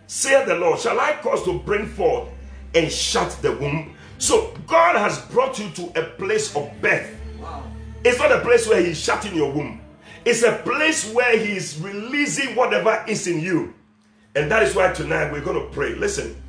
[0.07, 2.31] Saith the Lord, Shall I cause to bring forth
[2.75, 3.95] and shut the womb?
[4.17, 7.15] So God has brought you to a place of birth.
[7.39, 7.63] Wow.
[8.05, 9.83] It's not a place where He's shutting your womb,
[10.25, 13.75] it's a place where He is releasing whatever is in you.
[14.35, 15.95] And that is why tonight we're going to pray.
[15.95, 16.41] Listen,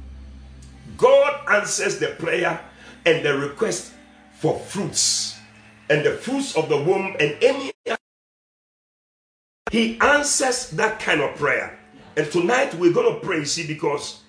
[0.97, 2.59] God answers the prayer
[3.05, 3.93] and the request
[4.33, 5.38] for fruits
[5.89, 7.71] and the fruits of the womb and any
[9.71, 11.77] he answers that kind of prayer.
[12.17, 14.21] And tonight we're going to pray, see, because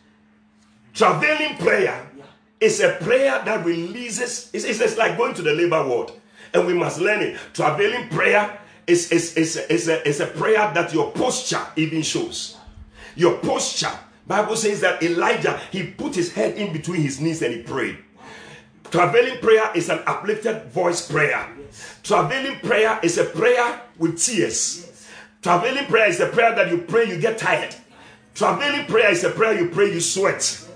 [0.94, 2.08] travailing prayer
[2.60, 6.12] is a prayer that releases, it's, it's, it's like going to the labor ward.
[6.52, 7.38] And we must learn it.
[7.54, 12.56] Travailing prayer is, is, is, is, a, is a prayer that your posture even shows.
[13.16, 13.92] Your posture.
[14.26, 17.98] Bible says that Elijah, he put his head in between his knees and he prayed.
[18.90, 21.48] Travailing prayer is an uplifted voice prayer.
[22.02, 25.06] Travelling prayer is a prayer with tears.
[25.42, 27.74] Travelling prayer is a prayer that you pray, you get tired.
[28.34, 30.66] Traveling prayer is a prayer you pray, you sweat.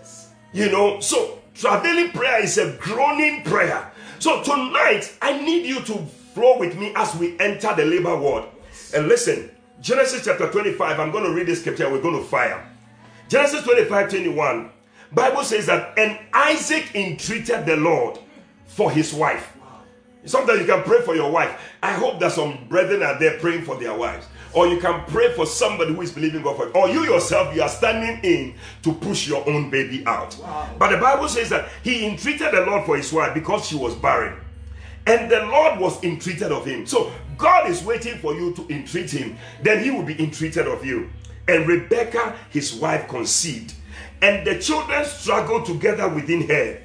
[0.52, 3.90] You know, so traveling prayer is a groaning prayer.
[4.20, 5.98] So tonight, I need you to
[6.34, 8.44] flow with me as we enter the labor ward.
[8.94, 9.50] And listen,
[9.80, 12.64] Genesis chapter 25, I'm going to read this scripture, we're going to fire.
[13.28, 14.70] Genesis 25, 21,
[15.14, 18.18] Bible says that, and Isaac entreated the Lord
[18.66, 19.56] for his wife.
[20.26, 21.60] Sometimes you can pray for your wife.
[21.82, 24.26] I hope that some brethren are there praying for their wives.
[24.54, 26.76] Or you can pray for somebody who is believing God for it.
[26.76, 30.36] Or you yourself, you are standing in to push your own baby out.
[30.38, 30.70] Wow.
[30.78, 33.94] But the Bible says that he entreated the Lord for his wife because she was
[33.96, 34.40] barren.
[35.06, 36.86] And the Lord was entreated of him.
[36.86, 39.36] So God is waiting for you to entreat him.
[39.62, 41.10] Then he will be entreated of you.
[41.46, 43.74] And Rebecca, his wife, conceived.
[44.24, 46.80] And the children struggled together within her.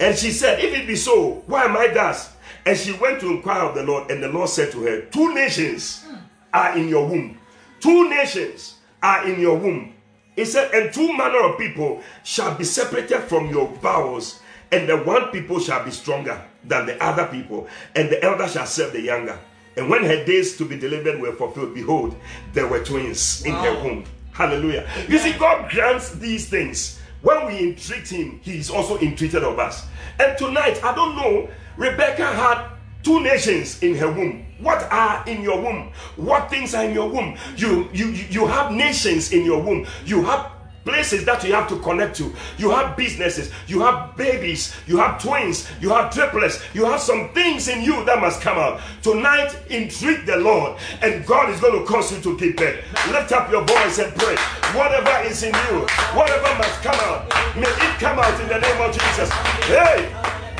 [0.00, 2.32] And she said, If it be so, why am I thus?
[2.64, 5.34] And she went to inquire of the Lord, and the Lord said to her, Two
[5.34, 6.06] nations
[6.50, 7.36] are in your womb.
[7.78, 9.92] Two nations are in your womb.
[10.34, 14.96] He said, And two manner of people shall be separated from your bowels, and the
[14.96, 19.02] one people shall be stronger than the other people, and the elder shall serve the
[19.02, 19.38] younger.
[19.76, 22.16] And when her days to be delivered were fulfilled, behold,
[22.54, 24.06] there were twins in her womb.
[24.32, 24.88] Hallelujah.
[25.08, 26.98] You see, God grants these things.
[27.20, 29.86] When we entreat Him, He is also entreated of us.
[30.18, 32.68] And tonight, I don't know, Rebecca had
[33.02, 34.46] two nations in her womb.
[34.58, 35.92] What are in your womb?
[36.16, 37.36] What things are in your womb?
[37.56, 39.86] You you you have nations in your womb.
[40.04, 40.50] You have
[40.84, 42.32] places that you have to connect to.
[42.58, 47.30] You have businesses, you have babies, you have twins, you have triplets, you have some
[47.30, 48.80] things in you that must come out.
[49.02, 52.84] Tonight, entreat the Lord, and God is going to cause you to give birth.
[53.10, 54.36] Lift up your voice and pray.
[54.74, 58.80] Whatever is in you, whatever must come out, may it come out in the name
[58.80, 59.30] of Jesus.
[59.70, 60.10] Hey,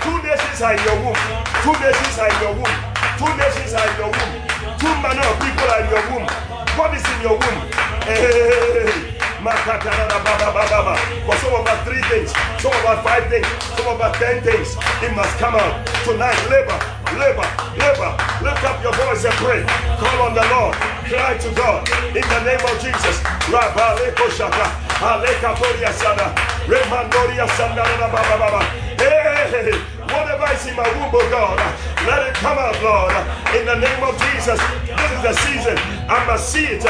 [0.02, 1.18] two nations are in your womb,
[1.66, 2.76] two nations are in your womb,
[3.18, 4.32] two nations are in your womb,
[4.78, 6.28] two manner of people are in your womb.
[6.78, 7.60] What is in your womb?
[8.06, 9.21] Hey.
[9.42, 12.30] For some of us, three things,
[12.62, 14.78] some of us, five things, some of us, ten things.
[15.02, 16.38] It must come out tonight.
[16.46, 16.78] Labor,
[17.18, 17.42] labor,
[17.74, 18.14] labor.
[18.38, 19.66] Lift up your voice and pray.
[19.98, 20.78] Call on the Lord.
[21.10, 21.82] Cry to God
[22.14, 23.18] in the name of Jesus.
[29.02, 29.74] Hey,
[30.06, 31.58] whatever is in my womb, oh God,
[32.06, 33.10] let it come out, Lord,
[33.58, 34.60] in the name of Jesus.
[34.86, 35.76] This is the season.
[36.08, 36.84] I must see it.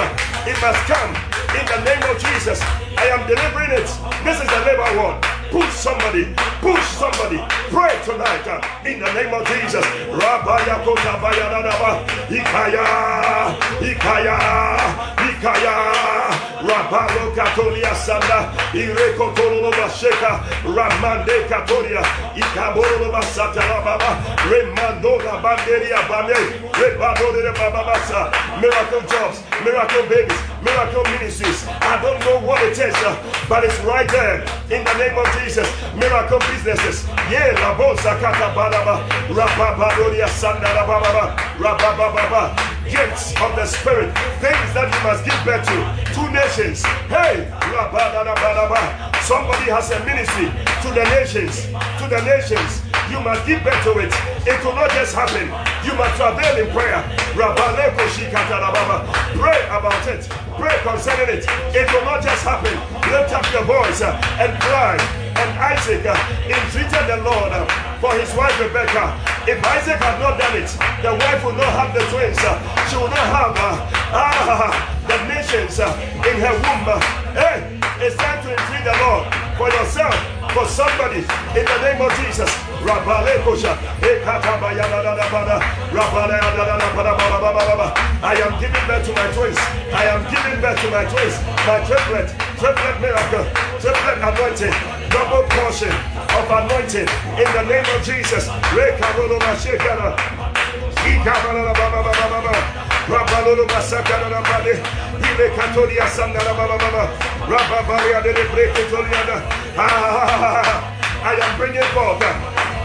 [0.44, 2.60] It must come in the name of Jesus.
[2.96, 3.88] I am delivering it.
[4.24, 5.20] This is the labor word.
[5.50, 6.32] Push somebody,
[6.64, 7.38] push somebody.
[7.68, 9.84] Pray tonight uh, in the name of Jesus.
[10.16, 12.00] Rabaya kota bayanadaba.
[12.32, 12.84] Ikaya,
[13.84, 14.36] Ikaya,
[15.28, 16.22] Ikaya.
[17.34, 19.34] Katolia Sanda, Ireko
[19.72, 22.02] Basheka, Ramande Katolia,
[25.42, 26.34] Banderia Bane,
[26.72, 26.92] de
[28.60, 31.66] miracle jobs, miracle babies, miracle ministries.
[31.66, 33.14] I don't know what it is, uh,
[33.48, 35.68] but it's right there in the name of Jesus.
[35.94, 37.06] Miracle businesses.
[37.30, 38.54] Yeah, la bolsa kata
[40.28, 42.54] sanda rababa, rabababa.
[42.90, 45.78] Gifts of the Spirit, things that you must give birth to.
[46.14, 46.82] Two nations.
[47.08, 47.48] Hey,
[49.22, 50.50] somebody has a ministry
[50.82, 51.66] to the nations,
[51.98, 52.91] to the nations.
[53.10, 54.12] You must give birth to it.
[54.46, 55.46] It will not just happen.
[55.86, 57.02] You must travail in prayer.
[59.34, 60.28] Pray about it.
[60.58, 61.44] Pray concerning it.
[61.74, 62.74] It will not just happen.
[63.10, 64.96] Lift up your voice uh, and cry.
[65.34, 66.14] And Isaac uh,
[66.46, 67.64] entreated the Lord uh,
[67.98, 69.16] for his wife Rebecca.
[69.48, 70.70] If Isaac had not done it,
[71.02, 72.38] the wife would not have the twins.
[72.90, 74.70] She would not have ah,
[75.08, 77.00] the nations in her womb.
[77.34, 80.10] Hey, it's time to entreat the Lord for yourself,
[80.50, 81.22] for somebody,
[81.54, 82.50] in the name of Jesus.
[82.82, 82.98] I
[88.42, 89.58] am giving birth to my twins.
[89.94, 91.38] I am giving birth to my twins.
[91.62, 92.26] My triplet,
[92.58, 93.46] triplet miracle,
[93.78, 94.74] triplet anointing,
[95.14, 95.94] double portion
[96.34, 97.06] of anointing
[97.38, 98.50] in the name of Jesus.
[98.74, 100.18] Breketoliana.
[109.76, 112.22] Ah, I am bringing forth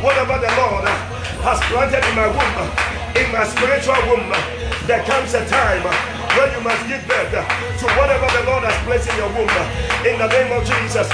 [0.02, 0.86] whatever the Lord
[1.46, 2.58] has planted in my womb,
[3.14, 4.32] in my spiritual womb.
[4.88, 5.84] There comes a time
[6.38, 9.52] when you must give birth to whatever the Lord has placed in your womb.
[10.08, 11.08] In the name of Jesus.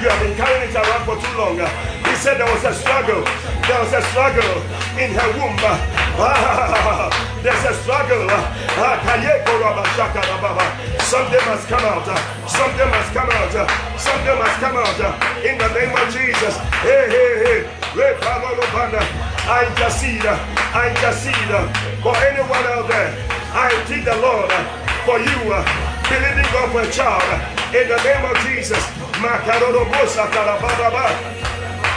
[0.00, 1.56] You have been carrying it around for too long.
[2.04, 3.24] He said there was a struggle.
[3.66, 4.60] There was a struggle
[5.00, 5.56] in her womb.
[6.18, 8.26] Ah, There's a struggle.
[8.30, 9.16] Ah, ah,
[11.00, 12.08] Something must come out.
[12.08, 12.18] Ah.
[12.48, 13.54] Something must come out.
[14.00, 15.00] Something must come out.
[15.44, 16.56] In the name of Jesus.
[16.82, 17.60] Hey, hey, hey.
[19.48, 20.26] I intercede.
[20.26, 21.54] I intercede
[22.02, 23.12] for anyone out there.
[23.54, 24.50] I plead the Lord
[25.06, 25.38] for you.
[26.08, 27.22] Believing God for a child.
[27.74, 28.82] In the name of Jesus.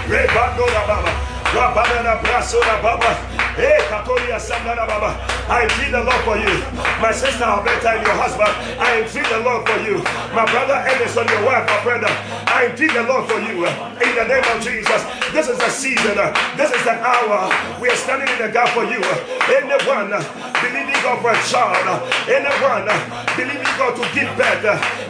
[0.09, 1.28] Rebandora Baba.
[1.53, 3.11] Rabana Brasora Baba.
[3.57, 5.17] Hey, Katolia Sandana Baba.
[5.49, 6.53] I entreat the Lord for you.
[7.01, 8.53] My sister Alberta and your husband.
[8.79, 9.97] I entreat the Lord for you.
[10.37, 12.11] My brother Emerson, your wife, my brother.
[12.53, 13.65] I entreat the Lord for you.
[13.65, 15.01] In the name of Jesus.
[15.33, 16.15] This is the season.
[16.55, 17.49] This is the hour.
[17.81, 19.01] We are standing in the gap for you.
[19.49, 20.13] Anyone
[20.61, 22.05] believing God for a child.
[22.29, 22.85] Anyone
[23.33, 24.63] believing God to give birth.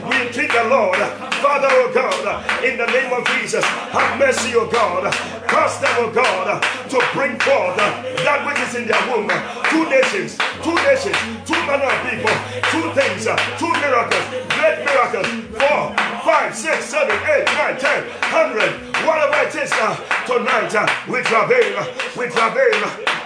[0.07, 0.99] We entreat the Lord.
[1.39, 2.19] Father, oh God,
[2.65, 3.63] in the name of Jesus,
[3.95, 5.07] have mercy, oh God.
[5.47, 9.29] Cause them, oh God, Uh, to bring forth that that which is in their womb.
[9.29, 9.37] Uh,
[9.69, 12.33] two nations, two nations, two manner of people,
[12.69, 13.25] two things,
[13.57, 15.27] two miracles, great miracles.
[15.57, 18.69] Four, five, six, seven, eight, nine, ten, hundred,
[19.05, 20.73] whatever it is uh, tonight.
[20.73, 21.75] Uh, we travail,
[22.17, 22.79] we travail,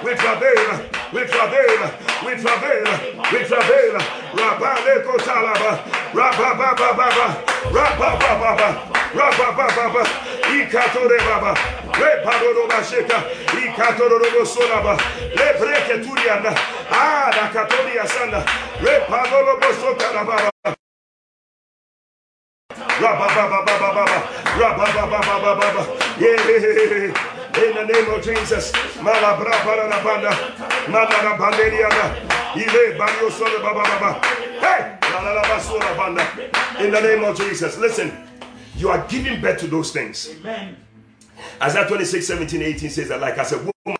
[0.04, 0.68] we travail,
[1.14, 1.80] we travail,
[2.26, 2.86] we travail,
[3.32, 3.94] we travail.
[4.34, 5.72] Rabba leko talaba,
[6.14, 7.28] rabba ba ba ba ba,
[7.72, 8.70] rabba ba ba ba,
[9.14, 10.04] rabba ba ba ba,
[10.58, 11.54] ikatore baba,
[12.00, 13.18] reparoro basheka,
[13.62, 14.98] ikatoro solaba,
[15.38, 16.52] lebreke turiana,
[16.92, 18.44] ah, da katoria sana,
[18.82, 20.14] reparoro bosoka
[27.66, 28.72] In the name of Jesus.
[34.62, 34.98] Hey!
[36.80, 37.78] In the name of Jesus.
[37.78, 38.12] Listen,
[38.78, 40.30] you are giving birth to those things.
[40.40, 40.78] Amen.
[41.62, 43.98] Isaiah 26, 17, 18 says that, like I said, woman,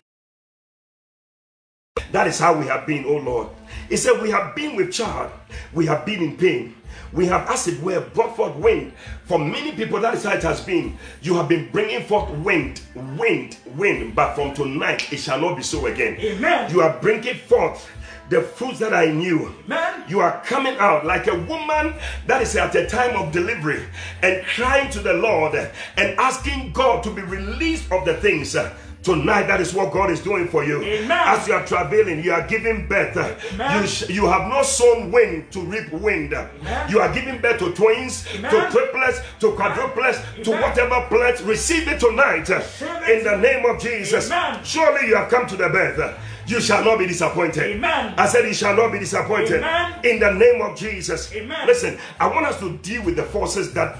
[2.14, 3.48] that is how we have been, oh Lord.
[3.88, 5.32] He said, We have been with child,
[5.72, 6.74] we have been in pain
[7.14, 8.92] we have, as it were, brought forth wind.
[9.24, 10.98] For many people, that is how it has been.
[11.22, 12.80] You have been bringing forth wind,
[13.16, 14.16] wind, wind.
[14.16, 16.16] But from tonight, it shall not be so again.
[16.18, 16.70] Amen.
[16.72, 17.88] You are bringing forth
[18.30, 19.54] the fruits that I knew.
[19.64, 20.04] Amen.
[20.08, 21.94] You are coming out like a woman
[22.26, 23.84] that is at a time of delivery
[24.22, 28.56] and crying to the Lord and asking God to be released of the things
[29.04, 30.82] Tonight, that is what God is doing for you.
[30.82, 31.10] Amen.
[31.10, 33.14] As you are traveling, you are giving birth.
[33.52, 36.32] You, you have not sown wind to reap wind.
[36.32, 36.90] Amen.
[36.90, 41.42] You are giving birth to twins, to triplets, to quadruplets, to whatever plants.
[41.42, 44.32] Receive it tonight in the name of Jesus.
[44.64, 46.18] Surely you have come to the birth.
[46.46, 47.76] You shall not be disappointed.
[47.76, 48.14] Amen.
[48.16, 49.62] I said, You shall not be disappointed.
[49.62, 50.00] Amen.
[50.04, 51.30] In the name of Jesus.
[51.34, 51.66] Amen.
[51.66, 53.98] Listen, I want us to deal with the forces that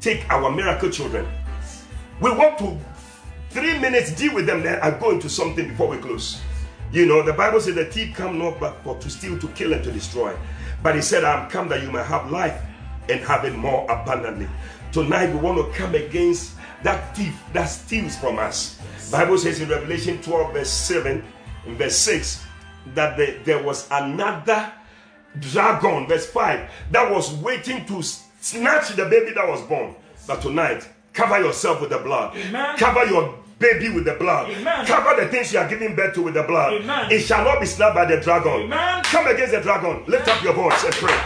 [0.00, 1.26] take our miracle children.
[2.20, 2.78] We want to
[3.54, 6.40] Three minutes, deal with them, then I go into something before we close.
[6.90, 9.72] You know, the Bible says the thief come not but for to steal, to kill,
[9.72, 10.36] and to destroy.
[10.82, 12.60] But he said, I'm come that you may have life
[13.08, 14.48] and have it more abundantly.
[14.90, 18.80] Tonight we want to come against that thief that steals from us.
[19.12, 21.22] Bible says in Revelation 12, verse 7
[21.66, 22.44] and verse 6,
[22.94, 24.72] that the, there was another
[25.38, 29.94] dragon, verse 5, that was waiting to snatch the baby that was born.
[30.26, 32.36] But tonight, cover yourself with the blood.
[32.36, 32.76] Amen.
[32.78, 34.50] Cover your baby with the blood.
[34.50, 34.84] Amen.
[34.84, 36.74] Cover the things you are giving birth to with the blood.
[36.74, 37.10] Amen.
[37.10, 38.68] It shall not be snapped by the dragon.
[38.68, 39.02] Amen.
[39.04, 40.04] Come against the dragon.
[40.06, 41.16] Lift up your voice and pray.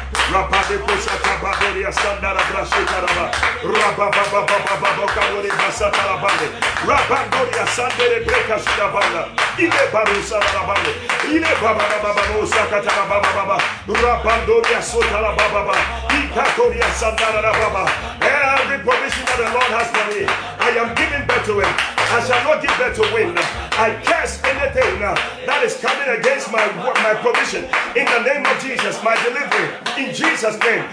[18.21, 21.98] Every provision that the Lord has for me, I am giving birth to it.
[22.09, 23.37] I shall not give birth to wind.
[23.77, 24.99] I curse anything
[25.45, 26.65] that is coming against my,
[27.05, 29.69] my provision in the name of Jesus, my delivery
[30.01, 30.89] in Jesus' name.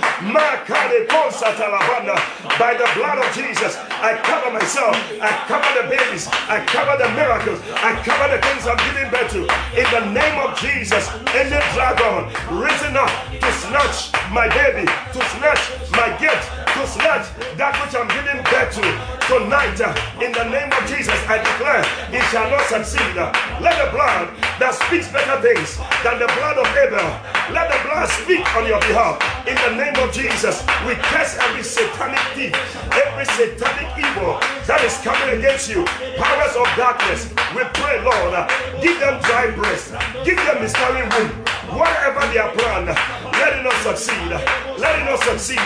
[2.59, 7.07] By the blood of Jesus, I cover myself, I cover the babies, I cover the
[7.15, 9.47] miracles, I cover the things I'm giving birth to
[9.79, 11.07] in the name of Jesus.
[11.31, 12.27] The dragon
[12.59, 15.63] risen up to snatch my baby, to snatch
[15.95, 16.43] my gift,
[16.75, 18.83] to snatch that which I'm giving birth to
[19.31, 21.15] tonight uh, in the name of Jesus.
[21.23, 23.15] I declare it shall not succeed.
[23.15, 23.31] Uh,
[23.63, 27.07] let the blood that speaks better things than the blood of Abel,
[27.55, 29.23] let the blood speak on your behalf.
[29.47, 32.51] In the name of Jesus, we curse every satanic thief,
[32.91, 34.35] every satanic evil
[34.67, 35.87] that is coming against you.
[36.19, 38.51] Powers of darkness, we pray, Lord, uh,
[38.83, 39.95] give them dry breast,
[40.27, 41.31] give them miscarrying womb.
[41.71, 42.87] Whatever they are planned,
[43.33, 44.29] let it not succeed.
[44.29, 45.59] Let it not succeed.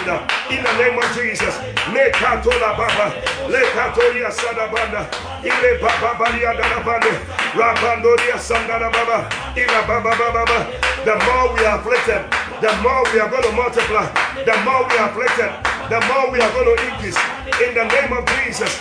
[0.50, 1.56] In the name of Jesus.
[1.92, 3.12] Mekatola Baba,
[3.50, 5.10] Lekatoria Sadabanda,
[5.44, 7.12] Ile Baba Balia Danabande,
[7.58, 9.28] Rabandoria Sandana Baba,
[9.58, 10.58] Ila Baba Baba.
[11.04, 12.24] The more we are afflicted,
[12.62, 14.06] the more we are going to multiply,
[14.46, 15.52] the more we are afflicted,
[15.90, 17.18] the more we are going to increase.
[17.66, 18.80] In the name of Jesus.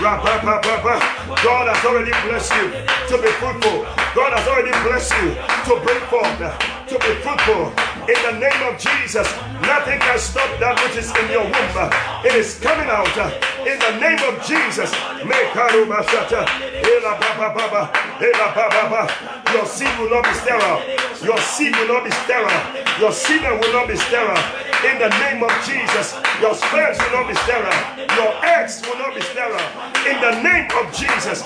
[0.00, 2.66] God has already blessed you
[3.08, 3.86] to be fruitful.
[4.14, 5.38] God has already blessed you
[5.70, 6.38] to bring forth,
[6.88, 7.70] to be fruitful,
[8.04, 9.24] In the name of Jesus,
[9.64, 11.90] nothing can stop that which is in your womb.
[12.20, 13.08] It is coming out.
[13.64, 14.92] In the name of Jesus.
[19.54, 20.84] Your seed will not be sterile.
[21.24, 22.84] Your seed will not be sterile.
[23.00, 24.36] Your semen will not be sterile.
[24.84, 27.72] In the name of Jesus, your sperm will not be sterile.
[28.20, 29.64] Your eggs will not be sterile.
[30.04, 31.42] In the name of Jesus.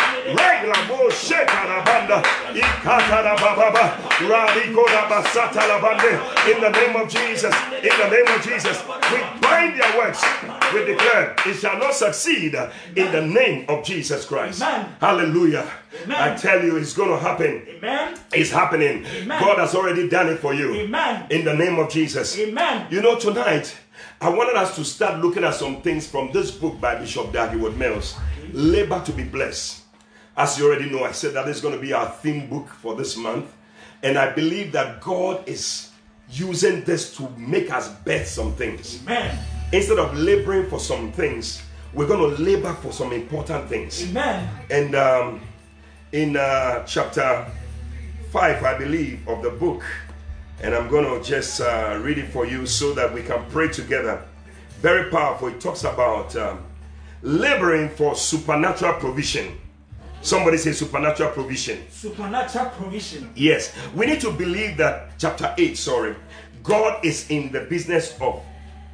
[6.48, 7.54] In the name of Jesus.
[7.82, 8.82] In the name of Jesus.
[8.86, 10.24] We bind their works.
[10.72, 12.54] We declare it shall not succeed
[12.96, 14.62] in the name of Jesus Christ.
[14.62, 14.96] Amen.
[15.00, 15.70] Hallelujah.
[16.04, 16.16] Amen.
[16.16, 17.66] I tell you, it's going to happen.
[17.68, 18.18] Amen.
[18.32, 19.04] It's happening.
[19.04, 19.40] Amen.
[19.40, 20.74] God has already done it for you.
[20.74, 21.26] Amen.
[21.30, 22.38] In the name of Jesus.
[22.38, 22.86] Amen.
[22.90, 23.76] You know, tonight,
[24.20, 27.50] I wanted us to start looking at some things from this book by Bishop Dag
[27.50, 28.16] Heward-Mills
[28.52, 29.82] Labor to be Blessed.
[30.36, 32.94] As you already know, I said that is going to be our theme book for
[32.94, 33.52] this month.
[34.02, 35.87] And I believe that God is
[36.30, 39.02] using this to make us bet some things.
[39.02, 39.38] Amen.
[39.72, 41.62] Instead of laboring for some things,
[41.92, 44.08] we're going to labor for some important things.
[44.08, 44.48] Amen.
[44.70, 45.40] And um,
[46.12, 47.46] in uh, chapter
[48.30, 49.82] 5, I believe, of the book,
[50.62, 53.68] and I'm going to just uh, read it for you so that we can pray
[53.68, 54.22] together.
[54.80, 55.48] Very powerful.
[55.48, 56.64] It talks about um,
[57.22, 59.58] laboring for supernatural provision.
[60.20, 61.88] Somebody say supernatural provision.
[61.90, 63.30] Supernatural provision.
[63.34, 66.16] Yes, we need to believe that chapter 8, sorry,
[66.62, 68.42] God is in the business of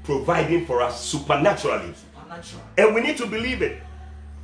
[0.04, 1.94] providing for us supernaturally.
[1.94, 2.62] Supernatural.
[2.76, 3.82] And we need to believe it.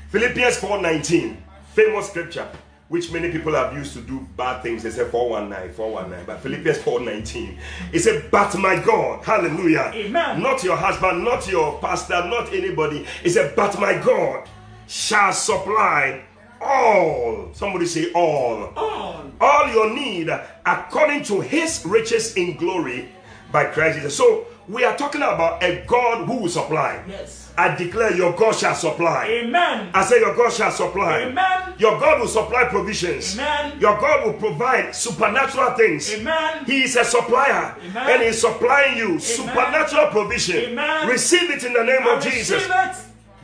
[0.09, 1.37] Philippians 4:19,
[1.75, 2.49] famous scripture,
[2.89, 4.83] which many people have used to do bad things.
[4.83, 6.27] They say 419, 419.
[6.27, 7.59] But Philippians 4:19,
[7.93, 9.93] it said, But my God, hallelujah.
[9.95, 10.43] Amen.
[10.43, 13.07] Not your husband, not your pastor, not anybody.
[13.23, 14.49] It said, But my God
[14.89, 16.25] shall supply
[16.61, 17.51] all.
[17.53, 19.25] Somebody say all All.
[19.41, 20.29] all your need
[20.67, 23.09] according to his riches in glory
[23.53, 24.17] by Christ Jesus.
[24.17, 27.03] So we are talking about a God who will supply.
[27.09, 27.53] Yes.
[27.59, 29.27] I declare your God shall supply.
[29.27, 29.91] Amen.
[29.93, 31.23] I say your God shall supply.
[31.23, 31.75] Amen.
[31.79, 33.35] Your God will supply provisions.
[33.39, 33.79] Amen.
[33.81, 36.13] Your God will provide supernatural things.
[36.15, 36.65] Amen.
[36.65, 38.11] He is a supplier Amen.
[38.11, 40.71] and He's supplying you supernatural provision.
[40.71, 41.09] Amen.
[41.09, 42.51] Receive it in the name I of Jesus.
[42.63, 42.97] receive it.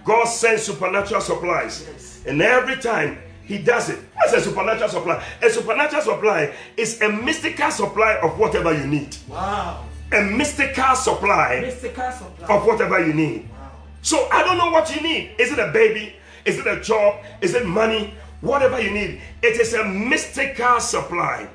[0.05, 1.85] God sends supernatural supplies.
[1.93, 2.06] Yes.
[2.27, 3.99] And every time he does it.
[4.15, 5.25] What's a supernatural supply?
[5.41, 9.17] A supernatural supply is a mystical supply of whatever you need.
[9.29, 9.85] Wow.
[10.13, 12.49] A mystical supply Mystical supply.
[12.57, 13.49] of whatever you need.
[13.51, 13.71] Wow.
[14.03, 15.33] So I don't know what you need.
[15.39, 16.15] Is it a baby?
[16.45, 17.23] Is it a job?
[17.41, 18.15] Is it money?
[18.41, 19.21] Whatever you need.
[19.43, 21.49] It is a mystical supply.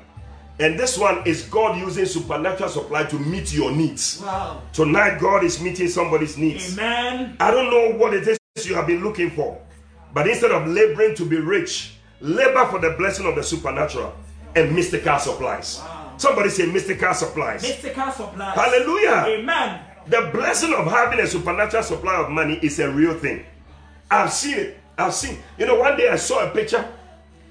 [0.58, 4.20] And this one is God using supernatural supply to meet your needs.
[4.22, 4.62] Wow.
[4.72, 6.76] Tonight, God is meeting somebody's needs.
[6.78, 7.36] Amen.
[7.40, 9.58] I don't know what it is you have been looking for,
[10.14, 14.14] but instead of laboring to be rich, labor for the blessing of the supernatural
[14.54, 15.80] and mystical supplies.
[16.18, 17.62] Somebody say mystical supplies.
[17.62, 18.54] Mystical supplies.
[18.54, 19.24] Hallelujah.
[19.40, 19.80] Amen.
[20.06, 23.44] The blessing of having a supernatural supply of money is a real thing.
[24.10, 24.80] I've seen it.
[24.98, 25.38] I've seen.
[25.58, 26.86] You know, one day I saw a picture.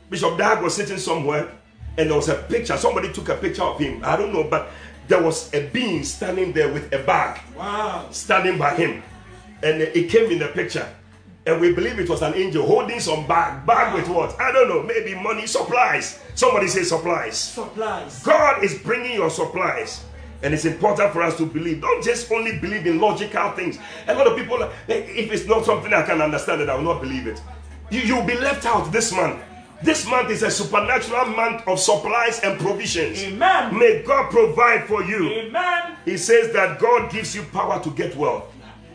[0.10, 1.50] Bishop Dag was sitting somewhere,
[1.98, 2.78] and there was a picture.
[2.78, 4.02] Somebody took a picture of him.
[4.04, 4.70] I don't know, but
[5.08, 8.08] there was a being standing there with a bag Wow.
[8.12, 9.02] standing by him.
[9.64, 10.88] And it came in the picture.
[11.46, 13.66] And we believe it was an angel holding some bag.
[13.66, 14.40] Bag with what?
[14.40, 14.84] I don't know.
[14.84, 16.20] Maybe money, supplies.
[16.36, 17.36] Somebody say supplies.
[17.36, 18.22] Supplies.
[18.22, 20.06] God is bringing your supplies.
[20.44, 21.82] And it's important for us to believe.
[21.82, 23.80] Don't just only believe in logical things.
[24.08, 27.02] A lot of people, if it's not something I can understand, then I will not
[27.02, 27.42] believe it.
[27.90, 29.42] You, you'll be left out this month.
[29.84, 33.24] This month is a supernatural month of supplies and provisions.
[33.24, 33.78] Amen.
[33.78, 35.28] May God provide for you.
[35.28, 35.98] Amen.
[36.06, 38.46] He says that God gives you power to get wealth.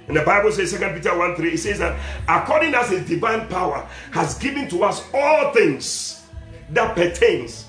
[0.09, 1.99] And the Bible says, 2 Peter 1 3, it says that
[2.29, 6.23] according as his divine power has given to us all things
[6.71, 7.67] that pertains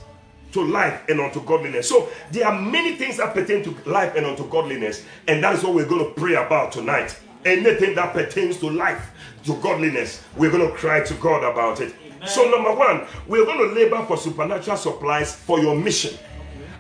[0.52, 1.90] to life and unto godliness.
[1.90, 5.64] So there are many things that pertain to life and unto godliness, and that is
[5.64, 7.18] what we're going to pray about tonight.
[7.46, 9.12] Anything that pertains to life,
[9.46, 11.94] to godliness, we're going to cry to God about it.
[12.26, 16.18] So, number one, we're going to labor for supernatural supplies for your mission.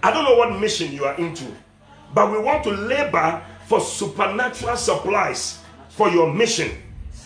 [0.02, 1.46] I don't know what mission you are into,
[2.14, 5.60] but we want to labor for supernatural supplies
[5.90, 6.72] for your mission.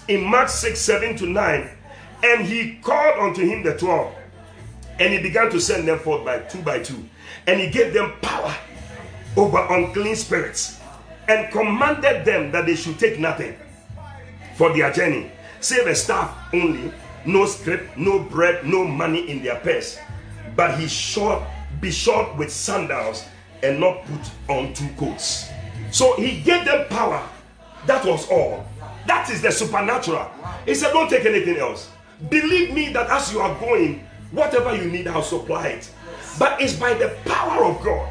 [0.08, 1.70] In Mark 6 7 to 9,
[2.24, 4.14] and he called unto him the twelve,
[5.00, 7.08] and he began to send them forth by two by two,
[7.48, 8.56] and he gave them power
[9.38, 10.80] over unclean spirits,
[11.28, 13.56] and commanded them that they should take nothing
[14.56, 16.92] for their journey, save a staff only,
[17.26, 19.98] no script, no bread, no money in their purse.
[20.56, 21.44] But he short,
[21.80, 23.26] be short with sandals
[23.64, 25.50] and not put on two coats.
[25.92, 27.28] So he gave them power.
[27.86, 28.66] That was all.
[29.08, 30.30] That is the supernatural.
[30.66, 31.90] He said, Don't take anything else.
[32.30, 35.92] Believe me that as you are going, whatever you need, I'll supply it.
[36.40, 38.08] But it's by the power of God.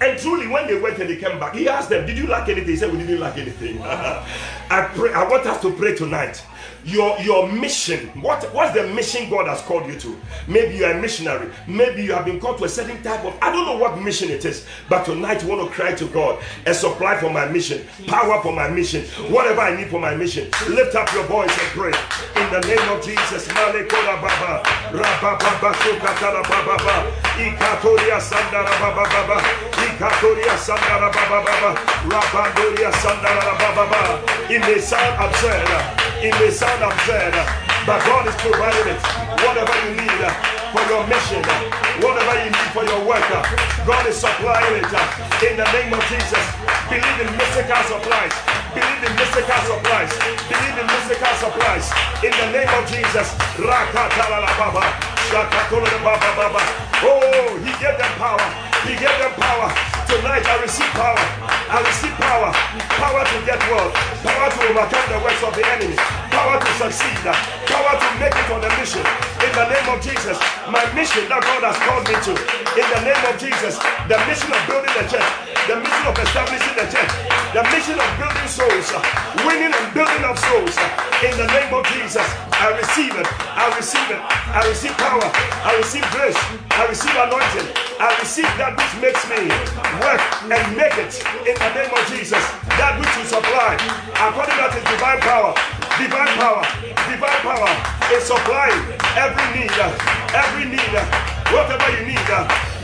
[0.00, 2.48] And truly, when they went and they came back, he asked them, Did you lack
[2.48, 2.68] anything?
[2.68, 3.80] He said, We didn't lack anything.
[3.82, 6.42] I pray, I want us to pray tonight
[6.86, 8.08] your your mission.
[8.22, 10.18] What what's the mission god has called you to?
[10.46, 11.50] Maybe you're a missionary.
[11.66, 14.30] Maybe you have been called to a certain type of i don't know what mission
[14.30, 17.86] it is but tonight you want to cry to god a supply for my mission
[18.06, 20.44] power for my mission whatever i need for my mission.
[20.68, 21.92] Lift up your voice and pray.
[22.42, 23.46] In the name of jesus
[34.48, 37.34] it may sound absurd it may sound absurd,
[37.84, 39.00] but God is providing it.
[39.44, 40.22] Whatever you need
[40.72, 41.42] for your mission,
[42.00, 43.24] whatever you need for your work,
[43.84, 44.88] God is supplying it
[45.44, 46.44] in the name of Jesus.
[46.88, 48.32] Believe in mystical supplies.
[48.72, 50.12] Believe in mystical supplies.
[50.48, 51.86] Believe in mystical supplies
[52.24, 53.28] in the name of Jesus.
[57.02, 58.75] Oh, He gave them power.
[58.86, 59.66] He gave them power.
[60.06, 61.18] Tonight I receive power.
[61.18, 62.54] I receive power.
[63.02, 63.90] Power to get wealth.
[64.22, 65.98] Power to overcome the works of the enemy.
[66.30, 67.18] Power to succeed.
[67.66, 69.02] Power to make it on the mission.
[69.42, 70.38] In the name of Jesus.
[70.70, 72.32] My mission that God has called me to.
[72.78, 73.74] In the name of Jesus.
[74.06, 75.30] The mission of building the church.
[75.66, 77.12] The mission of establishing the church.
[77.50, 78.86] The mission of building souls.
[79.42, 80.78] Winning and building of souls.
[81.26, 82.45] In the name of Jesus.
[82.56, 83.28] I receive it.
[83.52, 84.16] I receive it.
[84.16, 85.28] I receive power.
[85.60, 86.40] I receive grace.
[86.72, 87.68] I receive anointing.
[88.00, 89.44] I receive that which makes me
[90.00, 91.12] work and make it
[91.44, 92.40] in the name of Jesus.
[92.80, 93.76] That which you supply,
[94.16, 95.52] according to his divine power,
[96.00, 96.64] divine power,
[97.04, 97.72] divine power
[98.16, 98.80] is supplying
[99.20, 99.76] every need,
[100.32, 100.92] every need,
[101.52, 102.24] whatever you need.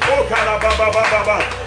[0.05, 1.62] Oh, ah,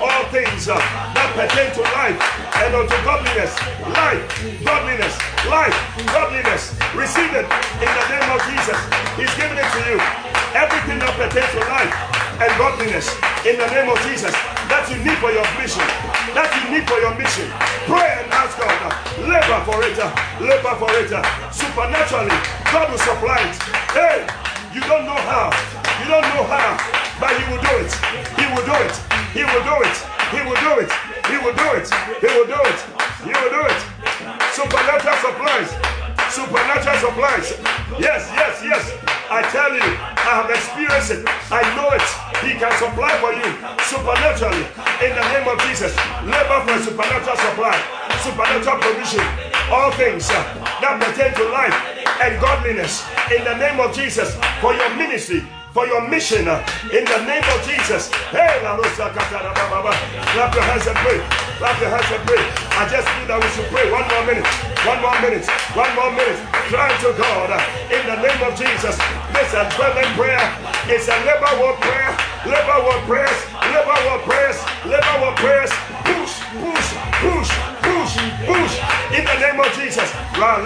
[0.00, 2.16] all things that pertain to life
[2.56, 3.52] and unto godliness,
[3.92, 4.24] life,
[4.64, 5.12] godliness,
[5.44, 5.76] life,
[6.08, 6.72] godliness.
[6.96, 8.78] Receive it in the name of Jesus.
[9.12, 10.00] He's giving it to you.
[10.56, 11.92] Everything that pertains to life
[12.40, 13.12] and godliness
[13.44, 14.32] in the name of Jesus
[14.72, 15.84] that you need for your mission,
[16.32, 17.44] that you need for your mission.
[17.84, 18.88] Pray and ask God,
[19.20, 20.00] labor for it,
[20.40, 21.12] labor for it.
[21.52, 22.36] Supernaturally,
[22.72, 23.56] God will supply it.
[23.92, 24.24] Hey,
[24.72, 25.52] you don't know how,
[26.00, 27.92] you don't know how, but He will do it.
[28.38, 28.94] He will do it.
[29.34, 29.96] He will do it.
[30.30, 30.90] He will do it.
[31.28, 31.88] He will do it.
[32.22, 32.78] He will do it.
[33.26, 33.80] He will do it.
[34.54, 35.70] Supernatural supplies.
[36.30, 37.46] Supernatural supplies.
[37.98, 38.84] Yes, yes, yes.
[39.30, 41.20] I tell you, I have experienced it.
[41.52, 42.06] I know it.
[42.40, 43.48] He can supply for you
[43.84, 44.64] supernaturally
[45.04, 45.92] in the name of Jesus.
[46.24, 47.76] Labor for supernatural supply,
[48.24, 49.24] supernatural provision,
[49.68, 50.40] all things uh,
[50.80, 51.76] that pertain to life
[52.24, 55.44] and godliness in the name of Jesus for your ministry.
[55.72, 58.10] For your mission uh, in the name of Jesus.
[58.32, 58.80] Hey, clap
[60.54, 61.20] your hands and pray.
[61.60, 62.42] Clap your hands and pray.
[62.72, 63.84] I just feel that we should pray.
[63.92, 64.48] One more minute.
[64.88, 65.44] One more minute.
[65.76, 66.40] One more minute.
[66.72, 67.60] Cry to God uh,
[67.92, 68.96] in the name of Jesus.
[69.36, 70.40] This is fervent prayer.
[70.88, 72.16] It's a labor word prayer.
[72.48, 73.38] Labor word prayers.
[73.68, 74.58] Labor word prayers.
[74.88, 75.72] Labor word prayers.
[76.08, 76.88] Push, push,
[77.20, 77.77] push.
[78.08, 80.08] In the name of Jesus.
[80.32, 80.64] Father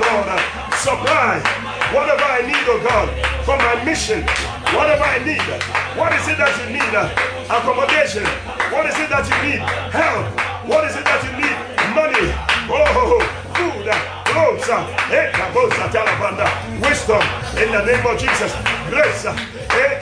[0.00, 0.40] Lord,
[0.80, 1.44] supply
[1.92, 3.08] whatever I need, oh God,
[3.44, 4.24] for my mission.
[4.72, 5.44] Whatever I need.
[5.92, 6.94] What is it that you need?
[7.52, 8.24] Accommodation.
[8.72, 9.60] What is it that you need?
[9.92, 10.24] Help.
[10.64, 11.56] What is it that you need?
[11.92, 12.32] Money.
[12.72, 13.20] Oh,
[13.52, 13.92] food.
[14.24, 14.68] Clothes.
[15.12, 15.28] Eh,
[16.80, 17.20] Wisdom.
[17.60, 18.52] In the name of Jesus.
[18.88, 19.24] Grace.
[19.28, 20.00] Eh,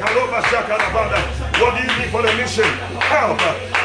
[1.58, 2.70] what do you need for the mission?
[3.10, 3.40] Help.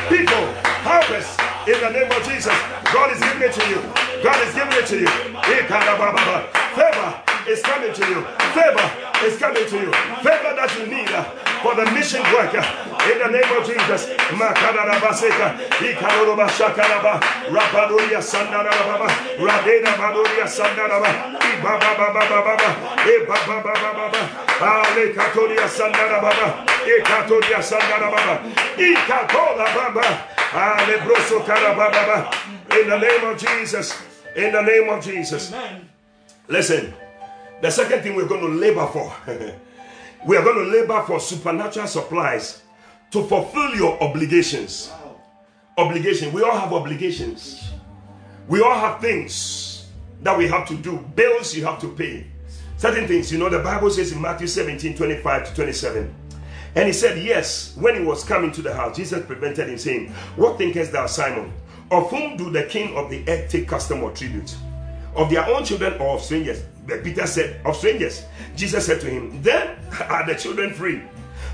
[0.09, 0.45] People.
[0.85, 1.50] Harvest.
[1.67, 2.53] In the name of Jesus.
[2.91, 3.81] God is giving it to you.
[4.23, 5.07] God is giving it to you.
[6.73, 7.09] Favor
[7.47, 8.21] is coming to you.
[8.57, 8.87] Favor
[9.25, 9.91] is coming to you.
[10.25, 11.21] Favor that you need uh,
[11.61, 12.49] for the mission work.
[12.57, 12.65] uh,
[13.09, 14.09] in the name of Jesus.
[14.33, 19.07] Makarabaseka, Ikaroroba Shakaraba, Rapadoria Sandaraba,
[19.37, 22.55] Radena Badoria Sandaraba, Ibaba Baba Baba,
[23.05, 24.21] Ibaba Baba Baba,
[24.61, 28.41] Ale Katoria Sandaraba, Ikatoria Sandaraba,
[28.77, 30.27] Ikatola Baba,
[32.81, 33.97] in the name of Jesus.
[34.35, 35.53] In the name of Jesus.
[35.53, 35.89] Amen.
[36.49, 36.93] Listen,
[37.61, 39.15] the second thing we're going to labor for,
[40.27, 42.63] we are going to labor for supernatural supplies
[43.11, 44.91] to fulfill your obligations.
[45.77, 46.33] Obligation.
[46.33, 47.71] We all have obligations.
[48.49, 49.87] We all have things
[50.21, 52.27] that we have to do, bills you have to pay.
[52.75, 56.15] Certain things, you know, the Bible says in Matthew 17 25 to 27.
[56.75, 60.09] And he said, Yes, when he was coming to the house, Jesus prevented him, saying,
[60.35, 61.51] What thinkest thou, Simon?
[61.89, 64.55] Of whom do the king of the earth take custom or tribute?
[65.15, 66.63] Of their own children or of strangers?
[66.87, 68.23] But Peter said, Of strangers.
[68.55, 69.77] Jesus said to him, Then
[70.09, 71.01] are the children free.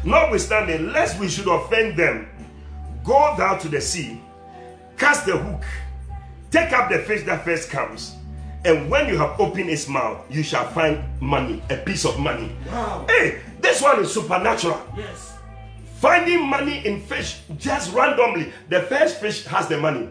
[0.03, 2.29] Notwithstanding, lest we should offend them,
[3.03, 4.21] go thou to the sea,
[4.97, 5.63] cast the hook,
[6.51, 8.16] take up the fish that first comes,
[8.67, 12.51] and when you have opened his mouth, you shall find money, a piece of money.
[12.67, 13.05] Wow.
[13.07, 14.81] Hey, this one is supernatural.
[14.95, 15.35] Yes.
[15.99, 18.51] Finding money in fish just randomly.
[18.67, 20.09] The first fish has the money.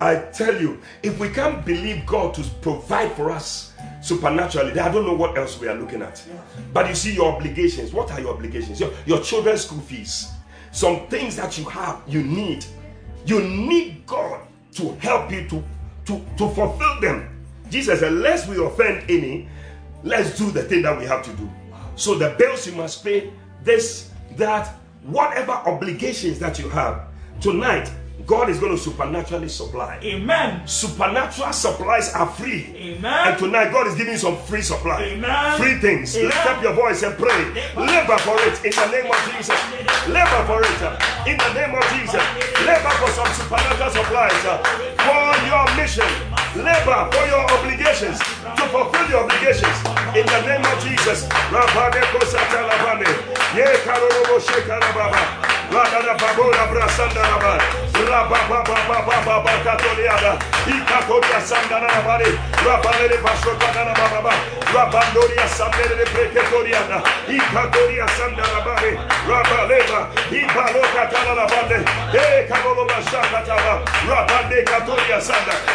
[0.00, 3.72] I tell you, if we can't believe God to provide for us
[4.02, 6.22] supernaturally, then I don't know what else we are looking at.
[6.72, 7.92] But you see, your obligations.
[7.92, 8.80] What are your obligations?
[8.80, 10.30] Your, your children's school fees.
[10.72, 12.66] Some things that you have, you need.
[13.24, 14.40] You need God
[14.72, 15.62] to help you to,
[16.06, 17.33] to, to fulfill them.
[17.74, 19.48] Jesus said, Lest we offend any,
[20.04, 21.50] let's do the thing that we have to do.
[21.96, 23.32] So the bills you must pay,
[23.64, 24.68] this, that,
[25.02, 27.08] whatever obligations that you have.
[27.40, 27.90] Tonight,
[28.26, 29.98] God is going to supernaturally supply.
[30.04, 30.64] Amen.
[30.68, 32.72] Supernatural supplies are free.
[32.76, 33.28] Amen.
[33.28, 35.02] And tonight, God is giving you some free supply.
[35.02, 35.58] Amen.
[35.58, 36.16] Free things.
[36.16, 36.28] Amen.
[36.28, 37.42] Lift up your voice and pray.
[37.74, 39.58] Labor for it in the name of Jesus.
[40.06, 42.22] Labor for it uh, in the name of Jesus.
[42.62, 44.62] Labor for some supernatural supplies uh,
[45.02, 46.33] for your mission.
[46.56, 49.76] Labor for your obligations to fulfill your obligations.
[50.14, 51.26] In the name of Jesus.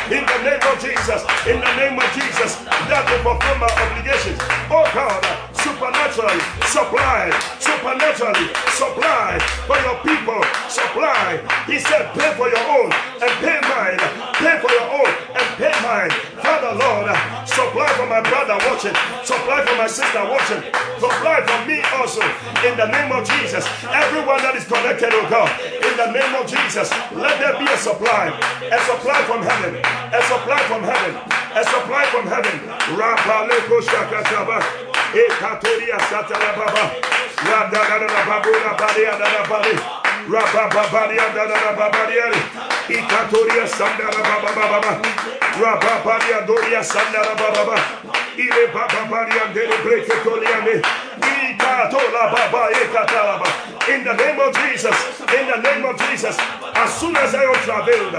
[0.09, 1.21] In the name of Jesus.
[1.45, 2.55] In the name of Jesus.
[2.87, 4.39] That will fulfill my obligations.
[4.71, 5.48] Oh God.
[5.63, 6.39] Supernaturally
[6.71, 7.29] supply.
[7.59, 10.41] Supernaturally supply for your people.
[10.71, 11.39] Supply.
[11.67, 13.99] He said, pay for your own and pay mine.
[14.39, 16.11] Pay for your own and pay mine.
[16.39, 17.11] Father Lord,
[17.47, 18.95] supply for my brother watching.
[19.23, 20.63] Supply for my sister watching.
[20.99, 22.23] Supply for me also.
[22.63, 23.67] In the name of Jesus.
[23.83, 25.51] Everyone that is connected, oh God.
[25.59, 26.89] In the name of Jesus.
[27.11, 28.31] Let there be a supply.
[28.71, 29.75] A supply from heaven.
[30.15, 31.11] A supply from heaven.
[31.55, 32.49] A supply from heaven.
[35.13, 36.91] Ekatoria satalababa.
[37.49, 39.73] Radadadababura baria dadabali.
[40.29, 42.41] Rabababaria dadababariari.
[42.89, 45.01] Ikatoria sandara bababa.
[45.61, 47.77] Rababaria doria sandara bababa.
[48.37, 50.81] Ile Baba bababaria dele breketoliane.
[51.49, 53.49] Ikatola baba ekatalaba.
[53.89, 54.95] In the name of Jesus,
[55.33, 56.37] in the name of Jesus,
[56.75, 58.13] as soon as I traveled,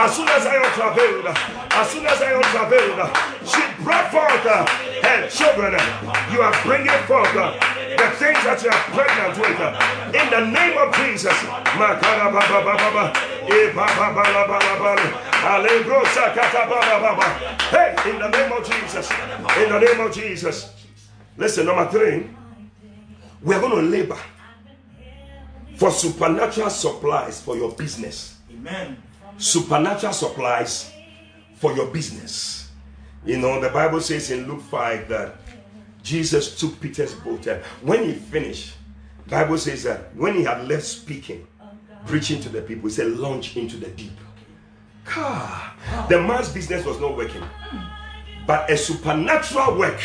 [0.00, 2.98] as soon as I traveled, as soon as I traveled,
[3.46, 4.66] she brought forth uh,
[5.06, 5.72] her children.
[6.32, 7.52] You are bringing forth uh,
[7.94, 9.60] the things that you are pregnant with.
[9.60, 11.34] uh, In the name of Jesus.
[17.70, 19.10] Hey, in the name of Jesus.
[19.58, 20.72] In the name of Jesus.
[21.36, 22.30] Listen, number three,
[23.42, 24.18] we are going to labor
[25.76, 28.96] for supernatural supplies for your business Amen.
[29.38, 30.92] Supernatural supplies
[31.54, 32.70] for your business.
[33.24, 35.36] You know, the Bible says in Luke 5 that
[36.02, 38.74] Jesus took Peter's boat and when he finished,
[39.28, 41.46] Bible says that when he had left speaking,
[42.06, 44.12] preaching to the people, he said, launch into the deep.
[45.04, 45.72] God,
[46.08, 47.42] the man's business was not working,
[48.46, 50.00] but a supernatural work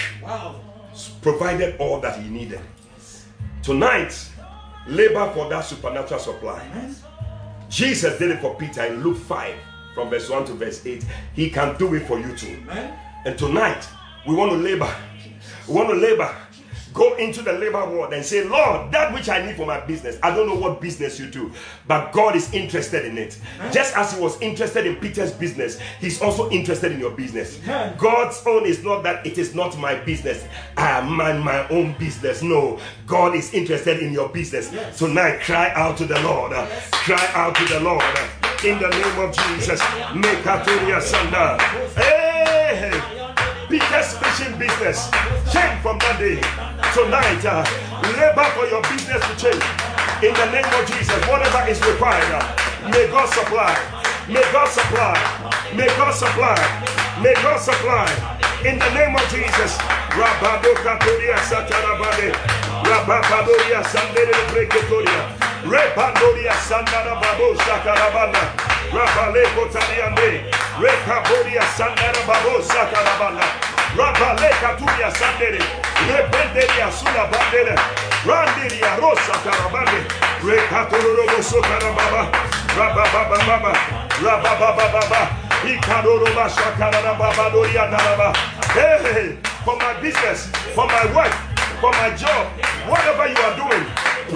[1.21, 2.61] provided all that he needed.
[3.61, 4.29] Tonight,
[4.87, 6.65] labor for that supernatural supply.
[7.69, 9.55] Jesus did it for Peter in Luke 5,
[9.93, 11.05] from verse 1 to verse 8.
[11.33, 12.59] He can do it for you too.
[12.63, 12.97] Amen.
[13.25, 13.87] And tonight,
[14.27, 14.93] we want to labor.
[15.67, 16.35] We want to labor.
[16.93, 20.17] Go into the labor world and say, Lord, that which I need for my business,
[20.23, 21.51] I don't know what business you do,
[21.87, 23.37] but God is interested in it.
[23.71, 27.59] Just as He was interested in Peter's business, He's also interested in your business.
[27.63, 27.95] Amen.
[27.97, 30.45] God's own is not that it is not my business.
[30.77, 32.41] I am man my own business.
[32.41, 34.71] No, God is interested in your business.
[34.71, 34.97] Yes.
[34.97, 36.51] Tonight, cry out to the Lord.
[36.91, 38.03] Cry out to the Lord.
[38.63, 39.79] In the name of Jesus.
[40.15, 41.57] make Sanda.
[41.95, 43.28] Hey!
[43.69, 45.11] Peter's fishing business.
[45.53, 46.41] Change from that day.
[46.97, 47.61] Tonight, uh,
[48.17, 49.65] labor for your business to change.
[50.25, 52.41] In the name of Jesus, whatever is required, uh,
[52.89, 53.77] may God supply.
[54.27, 55.13] May God supply.
[55.77, 56.57] May God supply.
[57.21, 58.09] May God supply.
[58.65, 59.77] In the name of Jesus.
[65.63, 68.39] Repandoria Sandara Babo Sakarabana.
[68.91, 70.43] Rabale Kotariande.
[70.79, 73.43] Rekaboria Sandara Babo Sakarabana.
[73.95, 75.59] Rabale Katuria Sandere.
[76.07, 77.75] Rependeria Sula Bandere.
[78.25, 79.99] Randiria Rosa Karabande.
[80.41, 82.31] Rekatoro Sokarababa.
[82.77, 83.73] Rabababa.
[84.23, 85.21] Rabababa.
[85.67, 88.33] Ikaroroba Shakarababa Doria Naraba.
[88.73, 91.33] Hey, for my business, for my work,
[91.81, 92.47] for my job,
[92.87, 93.85] whatever you are doing,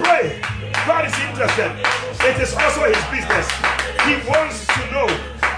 [0.02, 0.53] pray.
[0.82, 1.70] God is interested.
[2.26, 3.46] It is also his business.
[4.04, 5.08] He wants to know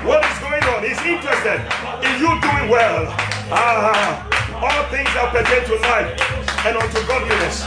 [0.06, 0.84] what is going on.
[0.84, 1.58] He's interested
[2.04, 3.10] in you doing well.
[3.50, 4.22] Ah,
[4.60, 6.14] all things that pertain to life
[6.62, 7.66] and unto godliness.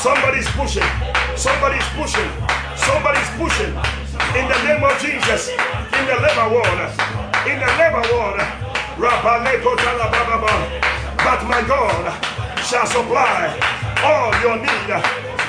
[0.00, 0.90] Somebody's pushing.
[1.36, 2.30] Somebody's pushing.
[2.74, 3.72] Somebody's pushing.
[4.34, 5.52] In the name of Jesus.
[5.94, 6.80] In the labor ward.
[7.46, 8.40] In the labor ward.
[8.98, 10.54] Rapalekotalababa.
[11.22, 12.39] But my God
[12.70, 13.50] shall supply
[14.06, 14.90] all your need,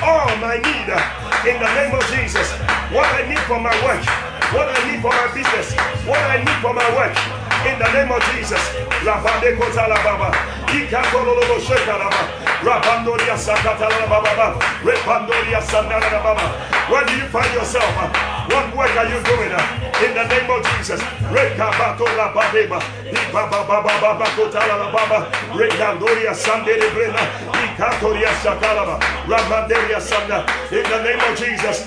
[0.02, 0.90] all my need,
[1.46, 2.50] in the name of Jesus.
[2.90, 4.02] What I need for my work,
[4.50, 5.70] what I need for my business,
[6.02, 7.14] what I need for my work,
[7.62, 8.58] in the name of Jesus.
[9.06, 10.34] Rabade kotala baba,
[10.74, 12.26] ikatololo shekalaba,
[12.66, 16.42] rabandoria sakatala baba, repandoria sandara baba.
[16.90, 17.86] Where do you find yourself?
[18.50, 19.81] What work are you doing?
[20.02, 21.00] In the name of Jesus.
[23.32, 25.26] Baba baba.
[30.70, 31.86] In the name of Jesus.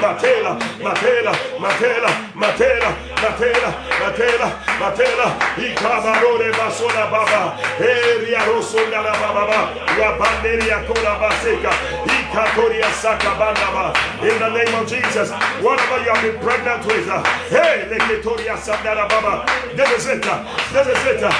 [0.00, 2.90] Matela, matela, matela, matela,
[3.20, 4.48] matela, matela,
[4.78, 5.26] matela,
[6.58, 8.40] basola baba, eria.
[14.22, 15.30] In the name of Jesus,
[15.62, 17.86] whatever you have been pregnant with, uh, hey,
[19.76, 21.30] this is it, uh, this is it, uh,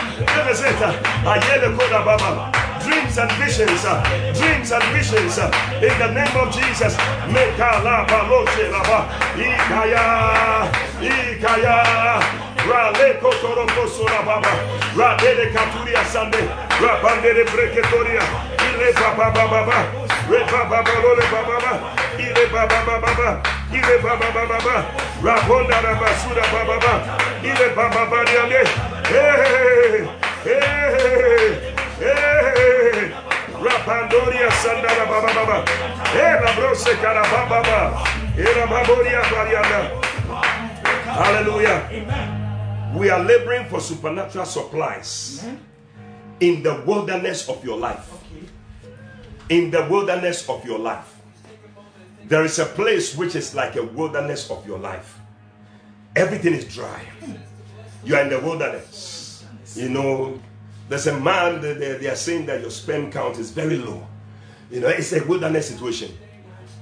[0.47, 0.93] this is it, uh,
[1.33, 4.03] ayele kola baba dreams and visions, uh,
[4.35, 5.51] dreams and visions uh,
[5.83, 6.95] in the name of Jesus.
[7.33, 10.69] Mekala baloche laba, ikaya,
[11.01, 12.45] ikaya.
[12.65, 14.49] Rale kotoroko sola baba,
[14.97, 16.39] radele katuria sande,
[16.81, 18.23] rabandele breketoria,
[18.73, 19.79] ile baba baba baba,
[20.31, 24.85] re baba balole baba baba, ile baba baba baba, ile baba baba baba,
[25.23, 28.65] rabonda rabasura baba baba, ile baba bariande,
[29.13, 30.09] hey,
[30.45, 31.74] hey, hey,
[33.63, 35.65] rapandoria sandara baba baba,
[36.13, 38.05] hey, la brose cara baba baba,
[38.37, 40.05] era baboria barianda.
[41.15, 42.93] Hallelujah.
[42.97, 45.45] We are laboring for supernatural supplies
[46.41, 48.11] in the wilderness of your life.
[49.49, 51.15] In the wilderness of your life.
[52.27, 55.19] There is a place which is like a wilderness of your life.
[56.17, 57.05] Everything is dry.
[58.05, 59.45] You are in the wilderness.
[59.77, 60.41] You know,
[60.89, 64.07] there's a man that they, they are saying that your sperm count is very low.
[64.71, 66.17] You know, it's a wilderness situation.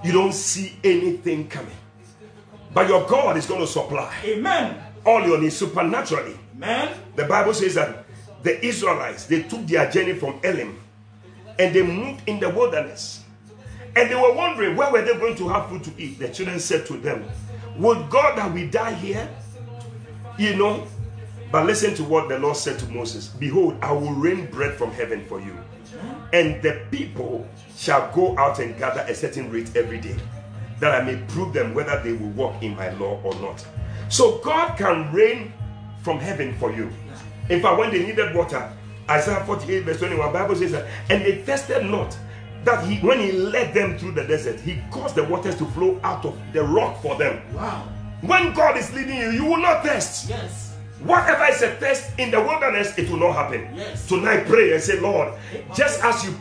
[0.02, 1.76] You don't see anything coming.
[2.74, 4.82] But your God is going to supply Amen.
[5.04, 6.38] all your needs supernaturally.
[6.56, 6.98] Amen.
[7.16, 8.04] The Bible says that
[8.42, 10.80] the Israelites they took their journey from Elim
[11.58, 13.24] and they moved in the wilderness.
[13.94, 16.18] And they were wondering where were they going to have food to eat.
[16.18, 17.28] The children said to them,
[17.76, 19.28] Would God that we die here?
[20.38, 20.86] You know.
[21.52, 24.90] But listen to what the Lord said to Moses Behold, I will rain bread from
[24.90, 25.54] heaven for you,
[26.32, 27.46] and the people
[27.76, 30.16] shall go out and gather a certain rate every day,
[30.80, 33.64] that I may prove them whether they will walk in my law or not.
[34.08, 35.52] So God can rain
[36.02, 36.90] from heaven for you.
[37.50, 38.72] In fact, when they needed water,
[39.10, 42.16] Isaiah 48, verse 21, Bible says that, and they tested not.
[42.64, 46.00] That he when he led them through the desert, he caused the waters to flow
[46.04, 47.42] out of the rock for them.
[47.52, 47.88] Wow.
[48.20, 50.30] When God is leading you, you will not test.
[50.30, 50.71] Yes.
[51.04, 53.68] Whatever is a test in the wilderness, it will not happen.
[53.74, 54.06] Yes.
[54.06, 55.34] Tonight, pray and say, Lord,
[55.74, 56.40] just as you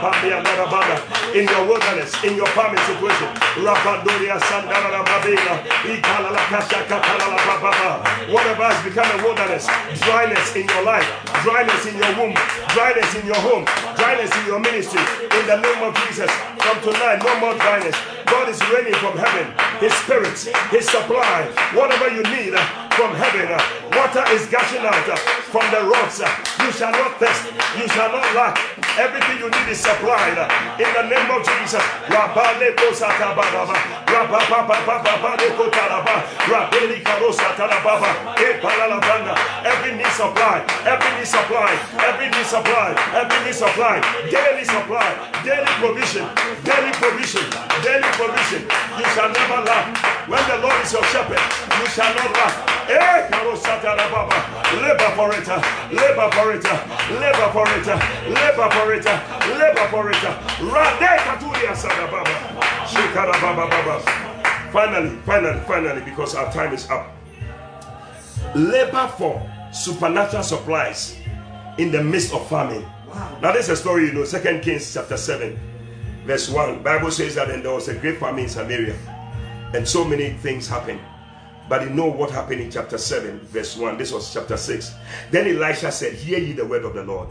[0.00, 3.28] In your wilderness, in your farming situation,
[3.60, 5.60] Rapandoria sandara da babela.
[5.84, 8.00] Ikala la kasha katala la baba.
[8.32, 9.68] Whatever has become a wilderness,
[10.00, 11.04] dryness in your life,
[11.44, 12.34] dryness in your womb,
[12.72, 13.64] dryness in your home,
[13.96, 15.04] dryness in your ministry.
[15.36, 16.30] In the name of Jesus,
[16.64, 17.96] from tonight, no more dryness.
[18.24, 19.52] God is raining from heaven.
[19.84, 20.32] His spirit,
[20.72, 21.44] His supply,
[21.76, 22.62] whatever you need uh,
[22.96, 23.52] from heaven.
[23.96, 25.16] Water is gushing out uh,
[25.50, 26.20] from the rocks.
[26.20, 26.28] uh,
[26.62, 27.50] You shall not thirst.
[27.78, 28.54] You shall not lack.
[28.98, 30.46] Everything you need is supplied uh,
[30.78, 31.82] in the name of Jesus.
[39.70, 41.72] Every need supply, every need supply,
[42.04, 43.96] every need supply, every need supply,
[44.30, 45.08] daily supply,
[45.44, 46.26] daily provision,
[46.64, 47.44] daily provision,
[47.82, 48.62] daily provision.
[48.98, 49.86] You shall never lack.
[50.28, 51.40] When the Lord is your shepherd,
[51.80, 52.54] you shall not lack.
[52.90, 53.30] Eh.
[53.80, 55.48] Labor for it,
[55.90, 56.64] labor for it,
[57.10, 57.86] labor for it,
[58.28, 59.04] labor for it,
[59.58, 60.22] labor for it.
[60.60, 62.34] Rade katuria sadababa.
[62.84, 64.00] Shikara baba baba.
[64.70, 67.08] Finally, finally, finally, because our time is up.
[68.54, 71.16] Labor for supernatural supplies
[71.78, 72.82] in the midst of famine.
[73.08, 73.38] Wow.
[73.42, 75.58] Now, this is a story you know, Second Kings chapter 7,
[76.26, 76.82] verse 1.
[76.82, 78.96] Bible says that and there was a great famine in Samaria,
[79.74, 81.00] and so many things happened.
[81.70, 83.96] But you know what happened in chapter 7, verse 1.
[83.96, 84.92] This was chapter 6.
[85.30, 87.28] Then Elisha said, Hear ye the word of the Lord.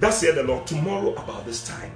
[0.00, 1.92] Thus said the Lord, Tomorrow about this time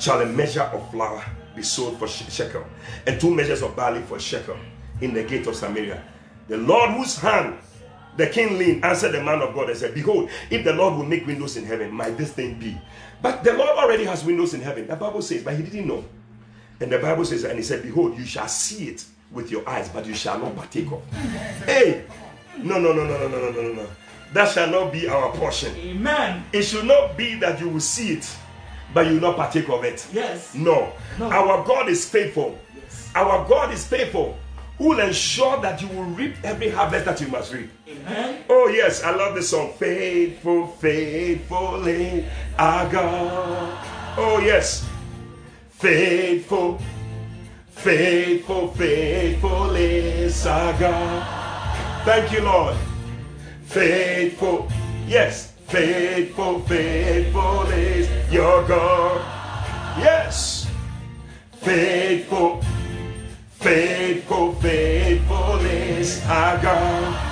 [0.00, 1.24] shall a measure of flour
[1.54, 2.64] be sold for she- shekel,
[3.06, 4.56] and two measures of barley for shekel
[5.00, 6.02] in the gate of Samaria.
[6.48, 7.58] The Lord whose hand
[8.16, 11.04] the king leaned answered the man of God and said, Behold, if the Lord will
[11.04, 12.76] make windows in heaven, might this thing be?
[13.22, 14.88] But the Lord already has windows in heaven.
[14.88, 16.04] The Bible says, but he didn't know.
[16.80, 19.88] And the Bible says, and he said, Behold, you shall see it with your eyes,
[19.88, 21.04] but you shall not partake of.
[21.64, 22.04] Hey!
[22.56, 23.86] No, no, no, no, no, no, no, no, no, no.
[24.32, 25.74] That shall not be our portion.
[25.76, 26.44] Amen.
[26.52, 28.36] It should not be that you will see it,
[28.92, 30.06] but you will not partake of it.
[30.12, 30.54] Yes.
[30.54, 30.92] No.
[31.18, 31.30] No.
[31.30, 32.58] Our God is faithful.
[32.74, 33.10] Yes.
[33.14, 34.36] Our God is faithful.
[34.78, 37.68] Who will ensure that you will reap every harvest that you must reap.
[37.88, 38.44] Amen.
[38.48, 39.72] Oh, yes, I love this song.
[39.72, 42.26] Faithful, faithfully,
[42.56, 43.84] our God.
[44.16, 44.88] Oh, yes.
[45.70, 46.80] Faithful,
[47.78, 52.04] faithful, faithful is our God.
[52.04, 52.76] Thank you, Lord.
[53.62, 54.68] Faithful,
[55.06, 59.20] yes, faithful, faithful is your God.
[59.98, 60.68] Yes,
[61.52, 62.62] faithful,
[63.50, 67.28] faithful, faithful is our God.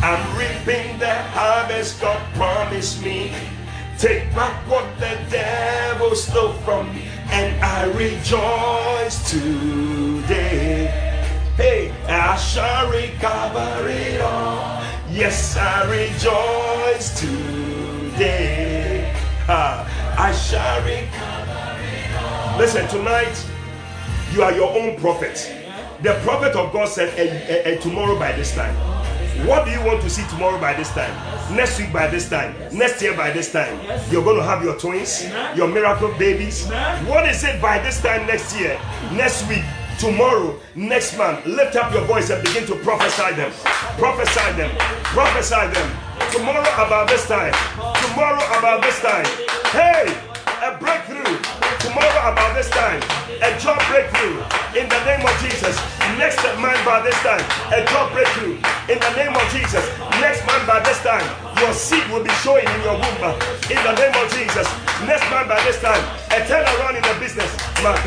[0.00, 3.32] I'm reaping the harvest God promised me.
[3.98, 10.86] Take back what the devil stole from me, and I rejoice today.
[11.56, 14.82] Hey, I shall recover it all.
[15.10, 19.14] Yes, I rejoice today.
[19.48, 22.58] I shall recover it all.
[22.58, 23.46] Listen, tonight
[24.32, 25.54] you are your own prophet.
[26.02, 28.74] The prophet of God said, "Eh, eh, eh, tomorrow by this time.
[29.46, 31.14] What do you want to see tomorrow by this time?
[31.54, 32.54] Next week by this time?
[32.72, 33.78] Next year by this time?
[34.10, 35.24] You're going to have your twins,
[35.54, 36.66] your miracle babies.
[37.06, 38.80] What is it by this time next year?
[39.12, 39.62] Next week?
[39.98, 40.58] Tomorrow?
[40.74, 41.46] Next month?
[41.46, 43.52] Lift up your voice and begin to prophesy them.
[43.96, 44.70] Prophesy them.
[45.14, 45.90] Prophesy them.
[46.32, 47.54] Tomorrow about this time.
[48.10, 49.26] Tomorrow about this time.
[49.70, 50.12] Hey!
[50.66, 51.38] A breakthrough.
[51.78, 53.00] Tomorrow about this time.
[53.42, 54.38] A job breakthrough.
[54.74, 55.97] In the name of Jesus.
[56.16, 57.44] Next month by this time.
[57.74, 58.56] A job breakthrough.
[58.88, 59.84] In the name of Jesus.
[60.22, 61.26] Next month by this time.
[61.60, 63.36] Your seed will be showing in your womb.
[63.68, 64.64] In the name of Jesus.
[65.04, 66.00] Next month by this time.
[66.32, 67.50] A turnaround in the business.
[67.84, 68.02] Next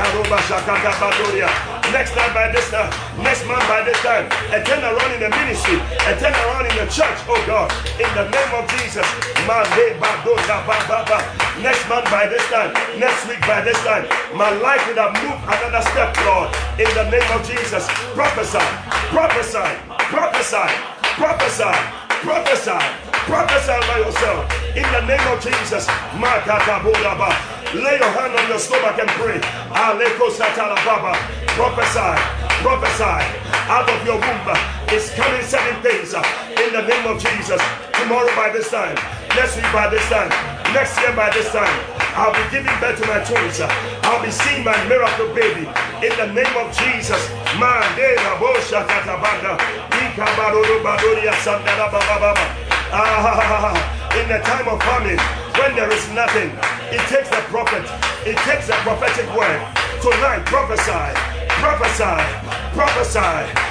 [2.17, 2.89] time by this time.
[3.21, 4.25] Next month by this time.
[4.49, 5.77] A turnaround in the ministry.
[6.07, 7.19] A turnaround in the church.
[7.29, 7.69] Oh God.
[7.99, 9.05] In the name of Jesus.
[11.61, 12.73] Next month by this time.
[12.97, 14.07] Next week by this time.
[14.33, 16.49] My life will have moved another step, Lord.
[16.79, 17.90] In the name of Jesus.
[18.15, 18.65] Prophesy.
[19.09, 19.71] Prophesy.
[20.11, 20.67] Prophesy.
[21.17, 21.73] Prophesy.
[22.21, 22.79] Prophesy.
[23.25, 24.51] Prophesy by yourself.
[24.75, 25.87] In the name of Jesus.
[27.73, 29.39] Lay your hand on your stomach and pray.
[31.55, 32.11] Prophesy.
[32.61, 33.19] Prophesy.
[33.71, 34.57] Out of your womb
[34.91, 36.13] is coming seven things.
[36.13, 37.61] In the name of Jesus.
[37.93, 38.95] Tomorrow by this time.
[39.35, 40.29] Next week by this time.
[40.73, 41.71] Next year by this time.
[42.13, 43.61] I'll be giving birth to my twins.
[44.03, 45.67] I'll be seeing my miracle baby.
[46.05, 47.40] In the name of Jesus.
[47.59, 49.57] Mandela bosha katabanda.
[49.91, 52.35] Ikabarodo badoria sandara bababa.
[52.93, 55.17] Ah, in the time of famine,
[55.59, 56.51] when there is nothing,
[56.91, 57.83] it takes the prophet,
[58.27, 59.61] it takes a prophetic word.
[60.01, 61.15] Tonight, prophesy,
[61.61, 62.19] prophesy,
[62.75, 63.70] prophesy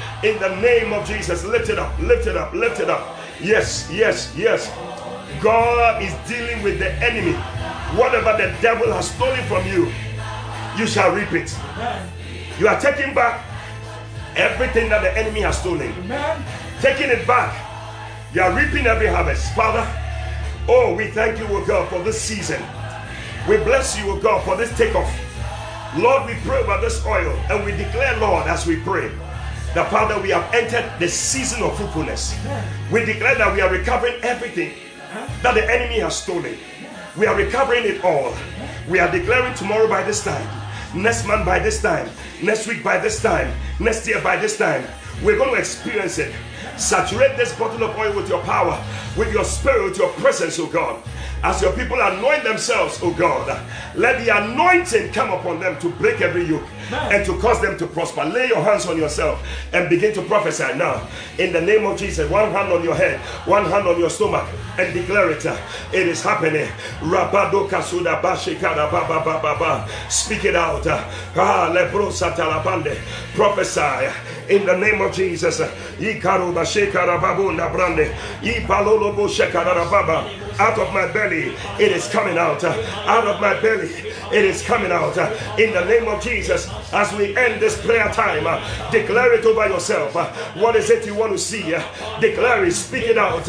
[0.23, 3.17] In the name of Jesus, lift it up, lift it up, lift it up.
[3.41, 4.71] Yes, yes, yes.
[5.41, 7.33] God is dealing with the enemy.
[7.97, 9.91] Whatever the devil has stolen from you,
[10.77, 11.55] you shall reap it.
[12.59, 13.43] You are taking back
[14.35, 15.91] everything that the enemy has stolen
[16.81, 17.53] taking it back.
[18.33, 19.53] You are reaping every harvest.
[19.53, 19.85] Father,
[20.67, 22.61] oh, we thank you, O God, for this season.
[23.47, 25.09] We bless you, O God, for this takeoff.
[25.95, 29.11] Lord, we pray about this oil and we declare, Lord, as we pray,
[29.73, 32.35] that Father, we have entered the season of fruitfulness.
[32.91, 34.73] We declare that we are recovering everything
[35.41, 36.57] that the enemy has stolen.
[37.17, 38.33] We are recovering it all.
[38.89, 40.47] We are declaring tomorrow by this time,
[40.93, 42.09] next month by this time,
[42.41, 44.83] next week by this time, next year by this time.
[45.23, 46.33] We're going to experience it.
[46.77, 48.83] Saturate this bottle of oil with your power,
[49.15, 51.01] with your spirit, with your presence, oh God.
[51.43, 53.47] As your people anoint themselves, oh God,
[53.95, 56.63] let the anointing come upon them to break every yoke
[56.93, 58.25] and to cause them to prosper.
[58.25, 59.41] Lay your hands on yourself
[59.73, 61.07] and begin to prophesy now.
[61.37, 64.47] In the name of Jesus, one hand on your head, one hand on your stomach,
[64.77, 65.45] and declare it.
[65.93, 66.67] It is happening.
[70.09, 70.87] Speak it out.
[70.87, 71.71] Ah.
[73.35, 74.09] Prophesy
[74.49, 75.61] in the name of Jesus.
[80.59, 82.63] Out of my belly, it is coming out.
[82.63, 83.89] Out of my belly,
[84.31, 85.17] it is coming out.
[85.59, 88.59] In the name of Jesus, as we end this prayer time, uh,
[88.91, 90.15] declare it over yourself.
[90.15, 91.73] Uh, what is it you want to see?
[91.73, 91.81] Uh,
[92.19, 93.47] declare it, speak it out.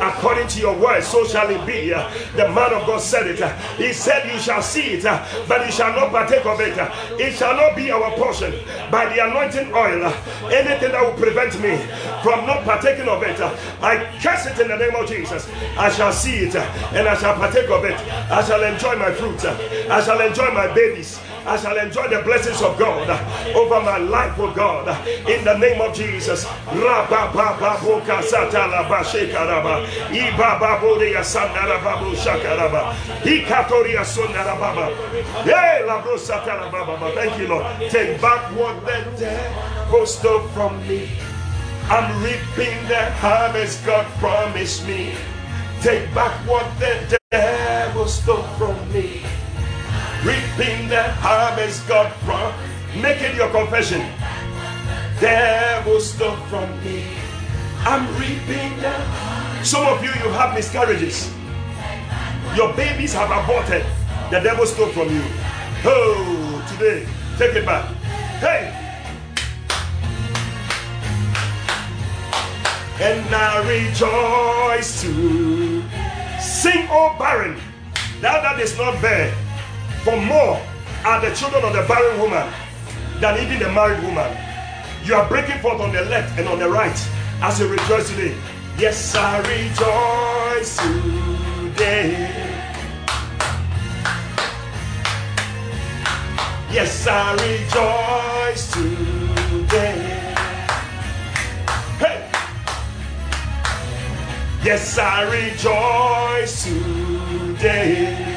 [0.00, 1.88] According to your word, so shall it be.
[1.88, 3.40] The man of God said it.
[3.76, 5.04] He said, You shall see it,
[5.48, 6.76] but you shall not partake of it.
[7.20, 8.52] It shall not be our portion.
[8.90, 10.04] By the anointing oil,
[10.50, 11.76] anything that will prevent me
[12.22, 13.40] from not partaking of it,
[13.82, 15.48] I curse it in the name of Jesus.
[15.76, 17.98] I shall see it and I shall partake of it.
[18.30, 19.44] I shall enjoy my fruits.
[19.44, 21.18] I shall enjoy my babies.
[21.44, 23.08] I shall enjoy the blessings of God
[23.54, 24.88] over my life, oh God,
[25.28, 26.44] in the name of Jesus.
[37.14, 37.66] Thank you, Lord.
[37.90, 41.10] Take back what the devil stole from me.
[41.90, 45.14] I'm reaping the harvest God promised me.
[45.82, 49.11] Take back what the devil stole from me.
[50.24, 52.54] Reaping the harvest God from.
[53.00, 54.00] Make it your confession.
[55.20, 57.04] Devil stole from me.
[57.80, 58.94] I'm reaping the.
[59.64, 61.32] Some of you, you have miscarriages.
[62.56, 63.84] Your babies have aborted.
[64.30, 65.22] The devil stole from you.
[65.84, 67.06] Oh, today,
[67.38, 67.86] take it back.
[68.38, 68.82] Hey!
[73.02, 75.82] and I rejoice to
[76.40, 77.58] sing, O barren,
[78.20, 79.34] thou that is not bear,
[80.04, 80.60] for more
[81.04, 82.52] are the children of the barren woman
[83.20, 84.36] than even the married woman.
[85.04, 87.08] You are breaking forth on the left and on the right
[87.40, 88.36] as you rejoice today.
[88.78, 92.30] Yes, I rejoice today.
[96.72, 100.34] Yes, I rejoice today.
[101.98, 102.30] Hey!
[104.64, 108.31] Yes, I rejoice today.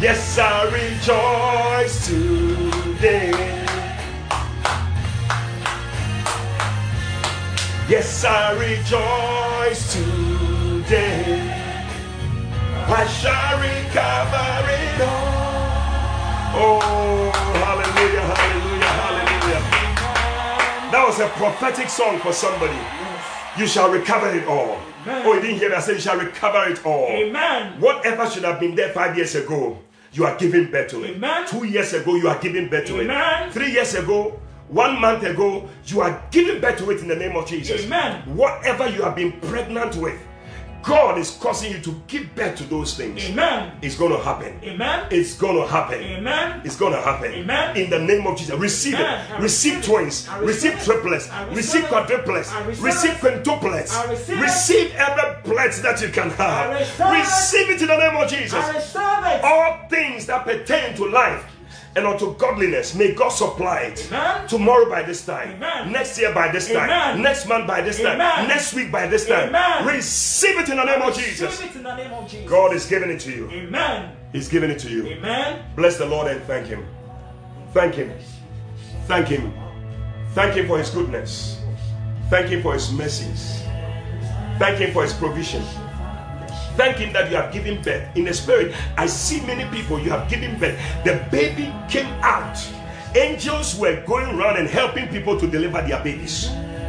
[0.00, 3.32] Yes, I rejoice today.
[7.88, 11.50] Yes, I rejoice today.
[12.86, 15.38] I shall recover it all.
[16.54, 19.62] Oh, hallelujah, hallelujah, hallelujah.
[20.92, 22.78] That was a prophetic song for somebody.
[23.58, 24.78] You shall recover it all.
[25.06, 25.74] Oh, you didn't hear me?
[25.74, 27.08] I said you shall recover it all.
[27.08, 27.80] Amen.
[27.80, 29.76] Whatever should have been there five years ago,
[30.12, 31.16] you are giving birth to it.
[31.16, 31.46] Amen.
[31.46, 33.48] Two years ago, you are giving birth to Amen.
[33.48, 33.52] it.
[33.52, 37.36] Three years ago, one month ago, you are giving birth to it in the name
[37.36, 37.84] of Jesus.
[37.84, 38.22] Amen.
[38.36, 40.20] Whatever you have been pregnant with,
[40.82, 43.24] God is causing you to give birth to those things.
[43.30, 43.78] Amen.
[43.82, 44.58] It's going to happen.
[44.62, 45.06] Amen.
[45.10, 46.02] It's going to happen.
[46.02, 46.62] Amen.
[46.64, 47.32] It's going to happen.
[47.32, 47.76] Amen.
[47.76, 48.54] In the name of Jesus.
[48.54, 49.32] Receive Amen.
[49.32, 49.42] it.
[49.42, 50.28] Receive receive twins.
[50.28, 51.28] I Receive receive triplets.
[51.28, 52.66] Receive Receive quadruplets.
[52.66, 54.08] Receive Receive quintuplets.
[54.08, 54.40] Receive.
[54.40, 56.70] Receive every pledge that you can have.
[56.72, 57.82] Receive it.
[57.82, 58.54] In the name of Jesus.
[58.54, 59.44] It.
[59.44, 61.44] All things that pertain to life
[61.96, 64.06] and unto godliness, may God supply it.
[64.12, 64.46] Amen.
[64.48, 65.92] Tomorrow by this time, Amen.
[65.92, 67.22] next year by this time, Amen.
[67.22, 69.52] next month by this time, next week by this time.
[69.86, 72.48] Receive it in the name of Receive it in the name of Jesus.
[72.50, 73.50] God is giving it to you.
[73.50, 74.16] Amen.
[74.32, 75.06] He's giving it to you.
[75.06, 75.64] Amen.
[75.76, 76.86] Bless the Lord and thank Him.
[77.72, 78.12] Thank Him.
[79.06, 79.52] Thank Him.
[80.34, 81.60] Thank Him for His goodness.
[82.28, 83.62] Thank Him for His mercies.
[84.58, 85.62] Thank Him for His provision.
[86.78, 88.06] Thank Him that you have given birth.
[88.16, 90.78] In the spirit, I see many people you have given birth.
[91.04, 92.56] The baby came out.
[93.16, 96.46] Angels were going around and helping people to deliver their babies.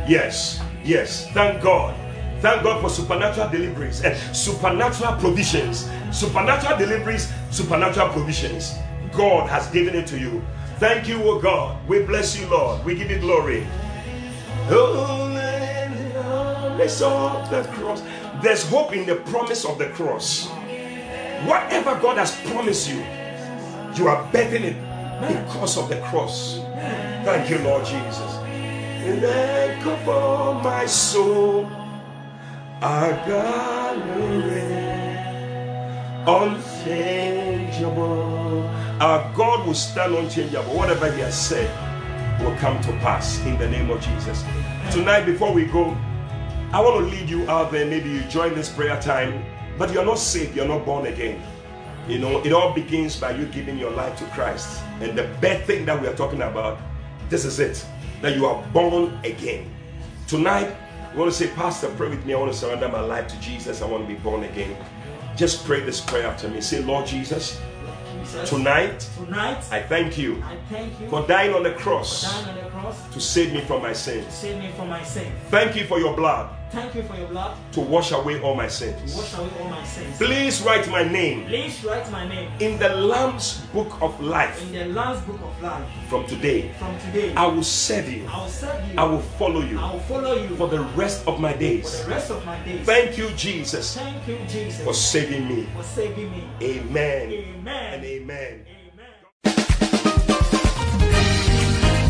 [0.07, 1.27] Yes, yes.
[1.31, 1.95] Thank God.
[2.39, 5.89] Thank God for supernatural deliveries and supernatural provisions.
[6.11, 8.75] Supernatural deliveries, supernatural provisions.
[9.11, 10.45] God has given it to you.
[10.77, 11.79] Thank you, oh God.
[11.87, 12.85] We bless you, Lord.
[12.85, 13.65] We give you glory.
[16.77, 18.03] Let's of the cross.
[18.41, 20.47] There's hope in the promise of the cross.
[21.45, 23.03] Whatever God has promised you,
[23.95, 24.77] you are betting it
[25.27, 26.59] because of the cross.
[27.25, 28.35] Thank you, Lord Jesus.
[29.01, 31.69] And echo for my soul,
[32.81, 35.17] will reign,
[36.25, 37.59] unchangeable.
[39.01, 40.73] Our God will stand unchangeable.
[40.75, 41.69] Whatever He has said
[42.41, 44.43] will come to pass in the name of Jesus.
[44.91, 45.97] Tonight, before we go,
[46.72, 47.88] I want to lead you out there.
[47.88, 49.43] Maybe you join this prayer time,
[49.80, 51.41] but you're not saved, you're not born again.
[52.07, 54.84] You know, it all begins by you giving your life to Christ.
[55.01, 56.80] And the bad thing that we are talking about,
[57.28, 57.84] this is it
[58.22, 59.72] that you are born again.
[60.28, 60.72] Tonight,
[61.11, 62.36] you want to say, Pastor, pray with me.
[62.36, 63.82] I want to surrender my life to Jesus.
[63.82, 64.78] I want to be born again.
[65.36, 66.61] Just pray this prayer after me.
[66.61, 67.59] Say, Lord Jesus,
[68.20, 72.57] Jesus, tonight tonight I thank you I thank you for dying on the cross dying
[72.57, 74.34] on the cross to save me from my to sins.
[74.34, 75.32] save me from my sin.
[75.49, 78.65] Thank you for your blood Thank you for your blood to wash away all my
[78.65, 79.15] to sins.
[79.15, 80.17] wash away all my sins.
[80.17, 84.72] Please write my name Please write my name in the Lamb's book of life in
[84.74, 85.84] the Lamb's book of life.
[86.09, 86.72] from today.
[86.78, 88.26] From today, I will serve you.
[88.28, 88.99] I will serve you.
[88.99, 91.89] I will follow you I will follow you for the rest of my days.
[91.89, 92.05] for days.
[92.05, 92.86] the rest of my days.
[92.86, 95.67] Thank you, Jesus, Thank you, Jesus, for saving me.
[95.76, 96.43] for saving me.
[96.61, 97.93] Amen Amen.
[97.95, 98.65] and amen.
[98.67, 98.93] Amen.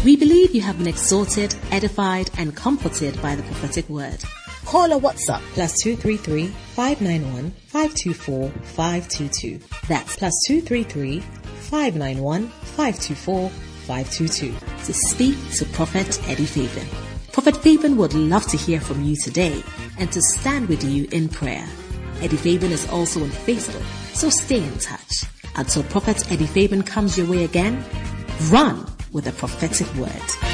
[0.03, 4.23] We believe you have been exhorted, edified, and comforted by the prophetic word.
[4.69, 6.45] Call or WhatsApp plus 233
[6.75, 9.59] 591 524 522.
[9.87, 14.53] That's plus 233 591 524 522
[14.85, 16.85] to speak to Prophet Eddie Fabian.
[17.31, 19.63] Prophet Fabian would love to hear from you today
[19.97, 21.67] and to stand with you in prayer.
[22.21, 25.23] Eddie Fabian is also on Facebook, so stay in touch.
[25.55, 27.83] Until Prophet Eddie Fabian comes your way again,
[28.51, 30.48] run with a prophetic word.